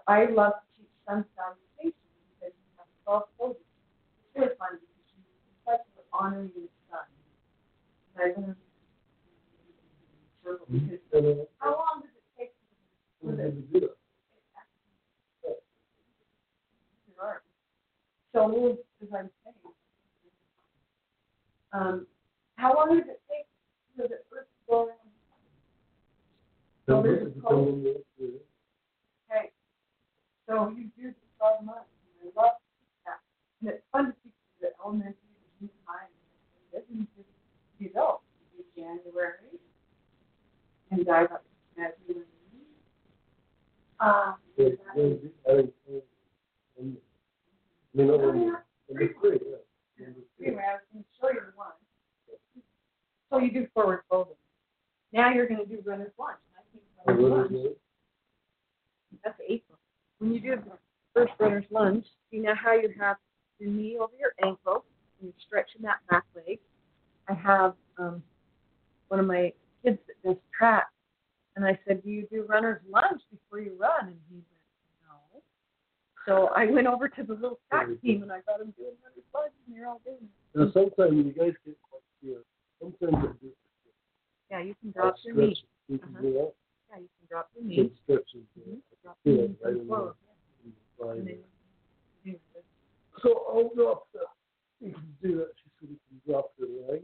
I 0.07 0.27
love 0.27 0.53
to 0.53 0.67
teach 0.77 0.91
sun 1.09 1.25
salutation 1.37 1.95
because 2.39 2.53
you 2.53 2.69
have 2.77 2.89
12 3.05 3.23
poses. 3.39 3.63
It's 3.63 4.37
really 4.37 4.55
fun 4.59 4.79
because 4.81 5.07
you 5.17 5.23
like 5.67 5.81
you're 5.95 6.05
honoring 6.13 6.51
the 6.55 6.69
sun. 6.91 7.07
And 8.15 8.23
I 8.23 8.41
learned 8.41 8.57
circle 10.45 10.67
because 10.71 11.01
And, 11.13 11.47
how 11.59 11.71
long 11.71 12.03
does 12.03 12.11
it 12.13 12.25
take 12.39 12.53
we 13.23 13.31
for 13.31 13.37
the 13.37 13.43
to 13.45 13.61
do 13.73 13.81
that. 13.81 13.97
So, 18.33 18.51
as 19.01 19.09
I'm 19.15 19.31
saying, 19.45 19.75
um, 21.73 22.07
how 22.57 22.75
long 22.75 22.99
does 22.99 23.07
it 23.09 23.21
take 23.31 23.47
for 23.97 24.09
the 24.09 24.17
earth 24.37 24.47
to 24.47 24.63
go 24.69 24.85
around? 24.87 25.04
So 26.87 27.03
this 27.03 27.23
is 27.23 27.43
called- 27.43 27.67
Depending 27.67 27.95
on 27.97 28.05
the- 28.19 28.41
Okay. 29.31 29.53
So 30.47 30.69
you 30.71 30.85
do 30.97 31.11
the 31.11 31.15
twelve 31.39 31.65
months, 31.65 31.89
and 32.21 32.31
I 32.37 32.41
love 32.43 32.61
that. 33.07 33.21
And 33.61 33.71
it's 33.71 33.85
fun 33.91 34.07
to 34.07 34.13
teach 34.23 34.33
the 34.61 34.73
elementary, 34.81 35.15
the 35.15 35.59
junior 35.67 35.75
high, 35.87 36.07
and 36.07 36.83
it 36.83 36.89
doesn't 36.89 37.09
just 37.17 37.29
be. 37.79 37.85
You 37.87 37.91
do 37.91 38.65
January, 38.77 39.59
and 40.91 41.05
dive 41.07 41.33
up 41.33 41.43
to 41.45 41.51
February. 41.75 42.27
Uh, 44.01 44.35
Yeah, 44.57 44.67
yeah, 44.69 44.75
I 44.91 44.95
think, 44.95 45.35
uh, 45.47 45.51
um, 45.53 45.73
I 46.79 46.83
mean, 46.83 48.11
Oh, 48.11 48.29
um, 48.29 48.41
yeah. 48.43 48.63
number 48.89 49.15
three, 49.15 49.39
yeah. 49.45 49.57
Number 49.99 50.21
three. 50.37 50.47
Anyway, 50.47 50.63
I 50.63 50.73
was 50.75 50.83
going 50.93 51.05
to 51.05 51.11
show 51.21 51.31
you 51.31 51.53
one. 51.55 51.73
So 53.31 53.39
you 53.39 53.51
do 53.53 53.67
forward 53.69 54.01
folding. 54.09 54.37
Now 55.13 55.31
you're 55.33 55.47
going 55.47 55.61
to 55.61 55.67
do 55.67 55.81
runner's 55.89 56.13
lunge. 56.19 56.39
I 56.57 56.63
think 56.73 56.85
And 57.07 57.19
runner's 57.19 57.31
what 57.31 57.47
is 57.47 57.53
lunge, 57.53 57.67
it? 57.67 57.81
that's 59.25 59.41
April. 59.49 59.79
When 60.19 60.33
you 60.33 60.41
do 60.41 60.57
the 60.57 60.79
first 61.15 61.33
runner's 61.39 61.65
lunge, 61.71 62.07
see 62.31 62.39
now 62.41 62.54
how 62.65 62.73
you 62.73 62.93
have 62.99 63.17
your 63.59 63.71
knee 63.71 63.99
over 64.01 64.13
your 64.19 64.33
ankle 64.43 64.85
and 65.21 65.29
you're 65.29 65.43
stretching 65.47 65.83
that 65.83 65.99
back 66.11 66.25
leg. 66.35 66.59
I 67.29 67.35
have 67.35 67.75
um, 67.99 68.23
one 69.09 69.21
of 69.21 69.27
my 69.27 69.53
kids 69.85 69.99
that 70.09 70.29
does 70.29 70.39
track, 70.57 70.87
and 71.57 71.65
I 71.65 71.79
said, 71.87 72.03
"Do 72.03 72.11
you 72.11 72.27
do 72.31 72.45
runner's 72.49 72.81
lunge 72.91 73.21
before 73.31 73.61
you 73.61 73.77
run?" 73.79 74.09
And 74.09 74.19
he 74.29 74.37
went, 74.37 74.47
"No." 75.07 75.41
So 76.27 76.49
I 76.57 76.67
went 76.67 76.87
over 76.87 77.09
to 77.09 77.23
the 77.23 77.35
little 77.35 77.61
track 77.71 77.87
team 78.03 78.23
and 78.23 78.33
I 78.33 78.41
got 78.47 78.61
him 78.61 78.73
doing 78.77 78.97
runner's 79.05 79.29
lunge, 79.35 79.53
and 79.67 79.77
they're 79.77 79.89
all 79.89 80.01
doing 80.05 80.19
it. 80.23 80.59
Now, 80.59 80.71
sometimes 80.73 81.15
you 81.17 81.33
guys 81.33 81.53
get 81.65 81.77
quite 81.89 82.03
scared. 82.19 82.45
Sometimes 82.81 83.25
I 83.25 83.33
do. 83.45 83.51
Yeah, 84.51 84.61
you 84.61 84.75
can 84.81 84.91
drop 84.93 85.17
your 85.25 85.35
knee. 85.37 85.57
You 85.89 85.99
can 85.99 86.09
Uh-huh. 86.15 86.23
do 86.23 86.33
that. 86.35 86.55
Yeah, 86.91 86.99
you 86.99 87.09
can 87.19 87.27
drop 87.29 87.51
your 87.55 87.65
knee. 87.65 87.77
Yeah. 88.07 88.17
Mhm. 88.17 88.81
Drop 89.03 89.19
your 89.25 89.49
knee 89.49 89.57
right 89.63 89.87
forward. 89.87 90.15
there. 90.99 91.13
And 91.13 91.27
then 91.27 91.27
you 91.27 91.35
do 91.35 91.43
this. 91.43 91.54
So 93.25 93.43
I'll. 93.49 94.07
You 94.81 94.93
can 94.93 95.17
do 95.23 95.37
that. 95.39 95.49
She 95.57 95.71
said 95.81 95.89
you 95.91 95.99
can 96.09 96.31
drop 96.31 96.53
your 96.59 96.69
leg. 96.89 97.03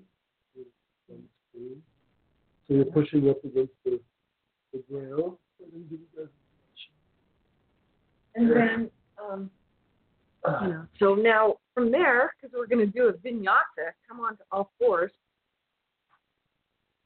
So 2.68 2.74
you're 2.74 2.84
pushing 2.84 3.28
up 3.30 3.42
against 3.44 3.72
the, 3.84 4.00
the 4.72 4.84
ground. 4.90 5.36
And 5.60 5.72
then 5.72 5.86
give 5.90 5.98
it 6.16 6.30
And 8.36 8.50
then, 8.50 8.90
um, 9.20 9.50
you 10.62 10.68
know, 10.68 10.86
so 10.98 11.14
now 11.14 11.56
from 11.74 11.90
there, 11.90 12.34
because 12.40 12.54
we're 12.56 12.66
going 12.66 12.86
to 12.86 12.92
do 12.92 13.08
a 13.08 13.12
vinyasa, 13.14 13.92
come 14.08 14.20
on 14.20 14.36
to 14.36 14.42
all 14.52 14.70
fours. 14.78 15.10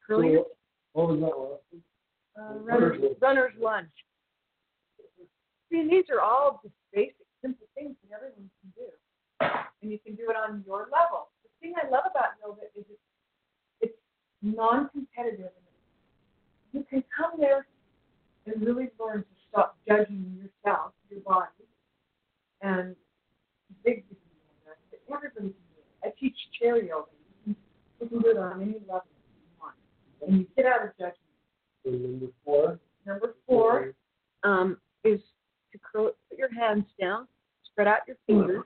Curl 0.07 0.25
your 0.25 0.45
So, 0.45 0.47
what 0.93 1.09
was 1.09 1.21
that 1.21 1.27
last 1.27 1.63
one? 1.71 1.83
uh, 2.37 2.59
runner's, 2.65 3.01
runner's 3.21 3.53
lunge. 3.61 3.89
See, 5.71 5.89
these 5.89 6.05
are 6.11 6.21
all 6.21 6.61
just 6.63 6.75
basic, 6.93 7.17
simple 7.41 7.67
things 7.75 7.97
that 8.03 8.17
everyone 8.17 8.51
can 8.61 8.73
do. 8.77 8.91
And 9.83 9.91
you 9.91 9.99
can 9.99 10.15
do 10.15 10.31
it 10.31 10.37
on 10.37 10.65
your 10.67 10.89
level. 10.93 11.29
The 11.43 11.51
thing 11.61 11.75
I 11.77 11.89
love 11.91 12.05
about 12.11 12.37
yoga 12.43 12.63
is 12.77 12.85
it's, 12.89 13.01
it's 13.81 13.99
non-competitive. 14.43 15.53
You 16.73 16.85
can 16.89 17.05
come 17.17 17.33
there 17.39 17.67
and 18.47 18.63
really 18.65 18.89
learn 18.99 19.21
to 19.21 19.35
stop 19.49 19.77
judging 19.89 20.37
yourself, 20.37 20.93
your 21.11 21.21
body, 21.21 21.47
and 22.61 22.97
big 23.85 24.09
people 24.09 24.27
do 24.35 24.55
that, 24.67 24.77
but 24.91 25.15
everybody 25.15 25.37
can 25.37 25.49
do 25.49 25.79
it. 25.79 26.07
I 26.07 26.09
teach 26.19 26.37
chair 26.61 26.77
yoga. 26.83 27.09
You 27.47 27.55
can, 27.55 27.57
you 28.01 28.09
can 28.09 28.21
do 28.21 28.31
it 28.31 28.39
on 28.39 28.61
any 28.61 28.81
level. 28.89 29.03
you 29.07 29.61
want, 29.61 29.75
and 30.27 30.39
you 30.39 30.47
get 30.57 30.67
out 30.67 30.85
of 30.85 30.91
judgment. 30.99 31.19
So 31.85 31.91
number 31.91 32.27
four. 32.45 32.79
Number 33.07 33.35
four 33.47 33.93
um, 34.43 34.79
is 35.05 35.21
to 35.73 35.79
curl, 35.79 36.13
put 36.29 36.39
your 36.39 36.53
hands 36.53 36.87
down, 37.01 37.29
spread 37.71 37.87
out 37.87 38.01
your 38.07 38.17
fingers, 38.27 38.65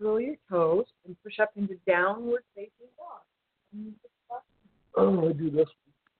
curl 0.00 0.20
your 0.20 0.36
toes, 0.50 0.86
and 1.06 1.16
push 1.22 1.38
up 1.40 1.50
into 1.56 1.74
downward 1.86 2.42
facing 2.54 2.90
dog. 2.96 3.22
And 3.72 3.86
you 3.86 3.92
just 4.02 4.14
stop. 4.26 4.44
Oh, 4.96 5.28
I 5.28 5.32
do 5.32 5.50
this. 5.50 5.68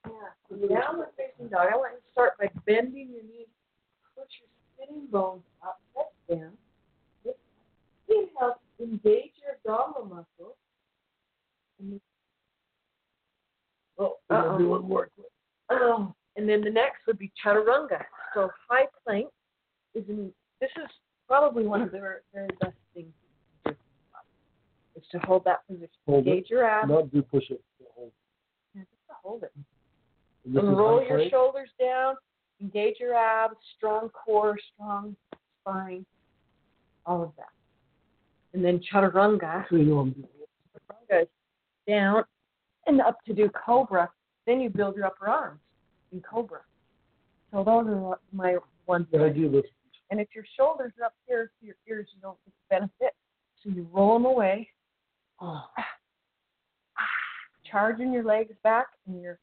Yeah, 0.04 0.10
so 0.48 0.68
downward 0.68 1.08
facing 1.16 1.48
dog. 1.48 1.68
I 1.72 1.76
want 1.76 1.92
you 1.94 1.98
to 1.98 2.12
start 2.12 2.38
by 2.38 2.48
bending 2.66 3.10
your 3.10 3.22
knees, 3.22 3.48
push 4.16 4.28
your 4.40 4.50
sitting 4.78 5.06
bones 5.10 5.42
up, 5.64 5.80
head 5.94 6.38
down. 6.38 6.52
This 7.24 8.28
helps 8.38 8.60
engage 8.80 9.32
your 9.42 9.56
abdominal 9.56 10.04
muscles. 10.04 10.56
And 11.80 12.00
Oh, 13.98 14.16
I'm 14.30 14.42
gonna 14.42 14.58
do 14.58 14.68
one 14.68 14.88
more. 14.88 15.08
Oh, 15.70 16.14
and 16.36 16.48
then 16.48 16.60
the 16.60 16.70
next 16.70 17.06
would 17.06 17.18
be 17.18 17.32
chaturanga. 17.44 18.04
So 18.34 18.50
high 18.68 18.86
plank 19.04 19.28
is 19.94 20.04
an, 20.08 20.32
this 20.60 20.70
is 20.76 20.88
probably 21.26 21.66
one 21.66 21.80
of 21.80 21.90
the 21.90 21.98
very, 21.98 22.20
very 22.32 22.48
best 22.60 22.76
things 22.94 23.06
you 23.06 23.28
can 23.64 23.72
do. 23.72 23.78
Is 24.96 25.02
to 25.12 25.18
hold 25.20 25.44
that 25.44 25.66
position. 25.66 25.88
Hold 26.06 26.26
it. 26.26 26.30
Engage 26.30 26.50
your 26.50 26.64
abs. 26.64 26.88
Not 26.88 27.12
do 27.12 27.22
push 27.22 27.50
it. 27.50 27.62
Hold. 27.94 28.12
Yeah, 28.74 28.82
just 28.82 29.06
to 29.08 29.14
hold 29.22 29.42
it. 29.42 29.52
And 30.44 30.54
this 30.54 30.62
And 30.62 30.72
is 30.72 30.78
roll 30.78 31.04
your 31.06 31.28
shoulders 31.28 31.68
down. 31.78 32.14
Engage 32.62 32.96
your 32.98 33.14
abs. 33.14 33.56
Strong 33.76 34.10
core, 34.10 34.56
strong 34.74 35.14
spine. 35.60 36.06
All 37.04 37.22
of 37.22 37.32
that. 37.36 37.50
And 38.54 38.64
then 38.64 38.80
chaturanga. 38.92 39.66
So 39.68 39.76
you 39.76 39.84
know 39.84 39.98
I'm 39.98 40.10
doing 40.12 40.28
it. 40.40 40.48
Chaturanga 41.12 41.26
down 41.86 42.24
and 42.86 43.00
up 43.00 43.18
to 43.26 43.34
do 43.34 43.50
cobra. 43.50 44.10
Then 44.46 44.60
you 44.60 44.70
build 44.70 44.96
your 44.96 45.06
upper 45.06 45.28
arms 45.28 45.60
in 46.12 46.20
cobra. 46.20 46.60
So 47.52 47.58
those 47.58 47.86
are 47.86 48.18
my 48.32 48.56
ones. 48.86 49.06
Yeah, 49.10 49.24
I 49.24 49.28
do 49.28 49.50
this. 49.50 49.64
And 50.10 50.20
if 50.20 50.28
your 50.34 50.44
shoulders 50.56 50.92
are 51.00 51.06
up 51.06 51.14
here 51.26 51.50
to 51.60 51.66
your 51.66 51.76
ears, 51.88 52.06
you 52.14 52.20
don't 52.22 52.38
get 52.44 52.54
the 52.54 52.76
benefit. 52.76 53.14
So 53.62 53.70
you 53.70 53.88
roll 53.92 54.14
them 54.14 54.24
away, 54.24 54.68
Oh, 55.40 55.64
charging 57.70 58.12
your 58.12 58.24
legs 58.24 58.54
back, 58.62 58.86
and 59.06 59.20
you're 59.20 59.38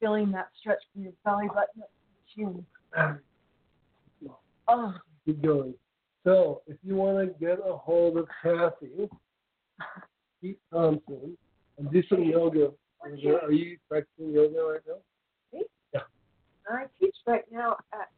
feeling 0.00 0.32
that 0.32 0.48
stretch 0.58 0.82
from 0.92 1.02
your 1.02 1.12
belly 1.24 1.46
button 1.48 1.82
up 1.82 1.90
to 2.34 2.40
your 2.40 2.52
chin. 2.52 3.20
Oh, 4.68 4.94
keep 5.24 5.40
going. 5.42 5.74
So 6.24 6.62
if 6.66 6.76
you 6.84 6.96
want 6.96 7.18
to 7.18 7.34
get 7.44 7.58
a 7.64 7.76
hold 7.76 8.16
of 8.16 8.26
Kathy, 8.42 9.08
Kaete 10.42 10.56
Thompson, 10.72 11.36
and 11.78 11.90
do 11.92 12.02
some 12.08 12.24
yoga. 12.24 12.72
Are 13.02 13.52
you 13.52 13.78
practicing 13.88 14.32
yoga 14.32 14.60
right 14.62 14.80
now? 14.86 15.00
Yeah, 15.92 16.00
I 16.68 16.86
teach 17.00 17.16
right 17.26 17.44
now 17.50 17.76
at 17.92 18.08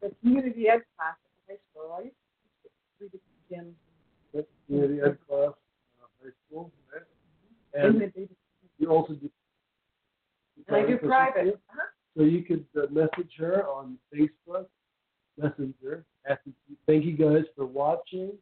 the 0.00 0.10
community 0.20 0.68
ed 0.68 0.82
class 0.96 1.16
at 1.24 1.30
the 1.46 1.52
high 1.52 1.60
school. 1.70 1.92
I 1.92 2.00
used 2.04 2.16
to 2.16 2.28
teach 2.62 2.64
at 2.64 2.72
three 2.98 3.08
different 3.08 3.76
gyms. 4.34 4.46
Community 4.66 5.00
ed 5.02 5.18
class, 5.28 5.52
school. 6.48 6.72
And 7.74 8.12
you 8.78 8.88
also 8.88 9.14
do. 9.14 9.30
I 10.70 10.86
do 10.86 10.96
private. 10.98 11.48
Uh-huh. 11.48 11.82
So 12.16 12.22
you 12.22 12.42
could 12.42 12.64
uh, 12.76 12.86
message 12.90 13.32
her 13.38 13.66
on 13.66 13.98
Facebook, 14.14 14.66
Messenger. 15.38 16.04
Thank 16.86 17.04
you 17.04 17.16
guys 17.16 17.44
for 17.54 17.66
watching. 17.66 18.32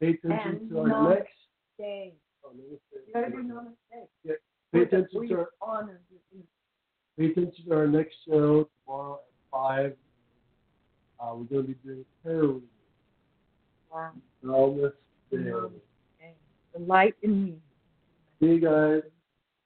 Pay 0.00 0.10
attention 0.10 0.60
And 0.62 0.70
to 0.70 0.78
our 0.80 1.10
next. 1.10 1.32
Stay. 1.74 2.14
Oh, 2.44 2.50
namaste. 2.50 2.78
You 3.06 3.12
gotta 3.12 3.30
do 3.30 3.42
namaste. 3.42 4.08
Yeah. 4.24 4.32
Pay 4.72 4.82
attention 4.82 5.28
to 5.28 5.34
our, 5.34 5.48
honor 5.60 6.00
pay 7.18 7.26
attention 7.26 7.64
to 7.66 7.74
our 7.74 7.86
next 7.86 8.14
show 8.26 8.68
tomorrow 8.86 9.14
at 9.14 9.50
five. 9.50 9.92
Uh, 11.20 11.34
we're 11.34 11.44
going 11.44 11.66
to 11.66 11.68
be 11.68 11.74
doing 11.84 12.04
heroin. 12.24 12.62
Wow. 13.92 14.12
Wellness 14.44 14.92
Day. 15.32 15.50
The 16.74 16.80
light 16.80 17.14
in 17.22 17.44
me. 17.44 17.54
See 18.40 18.46
you 18.46 18.60
guys. 18.60 19.02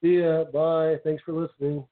See 0.03 0.21
ya. 0.21 0.45
Bye. 0.45 0.97
Thanks 1.05 1.23
for 1.25 1.33
listening. 1.33 1.85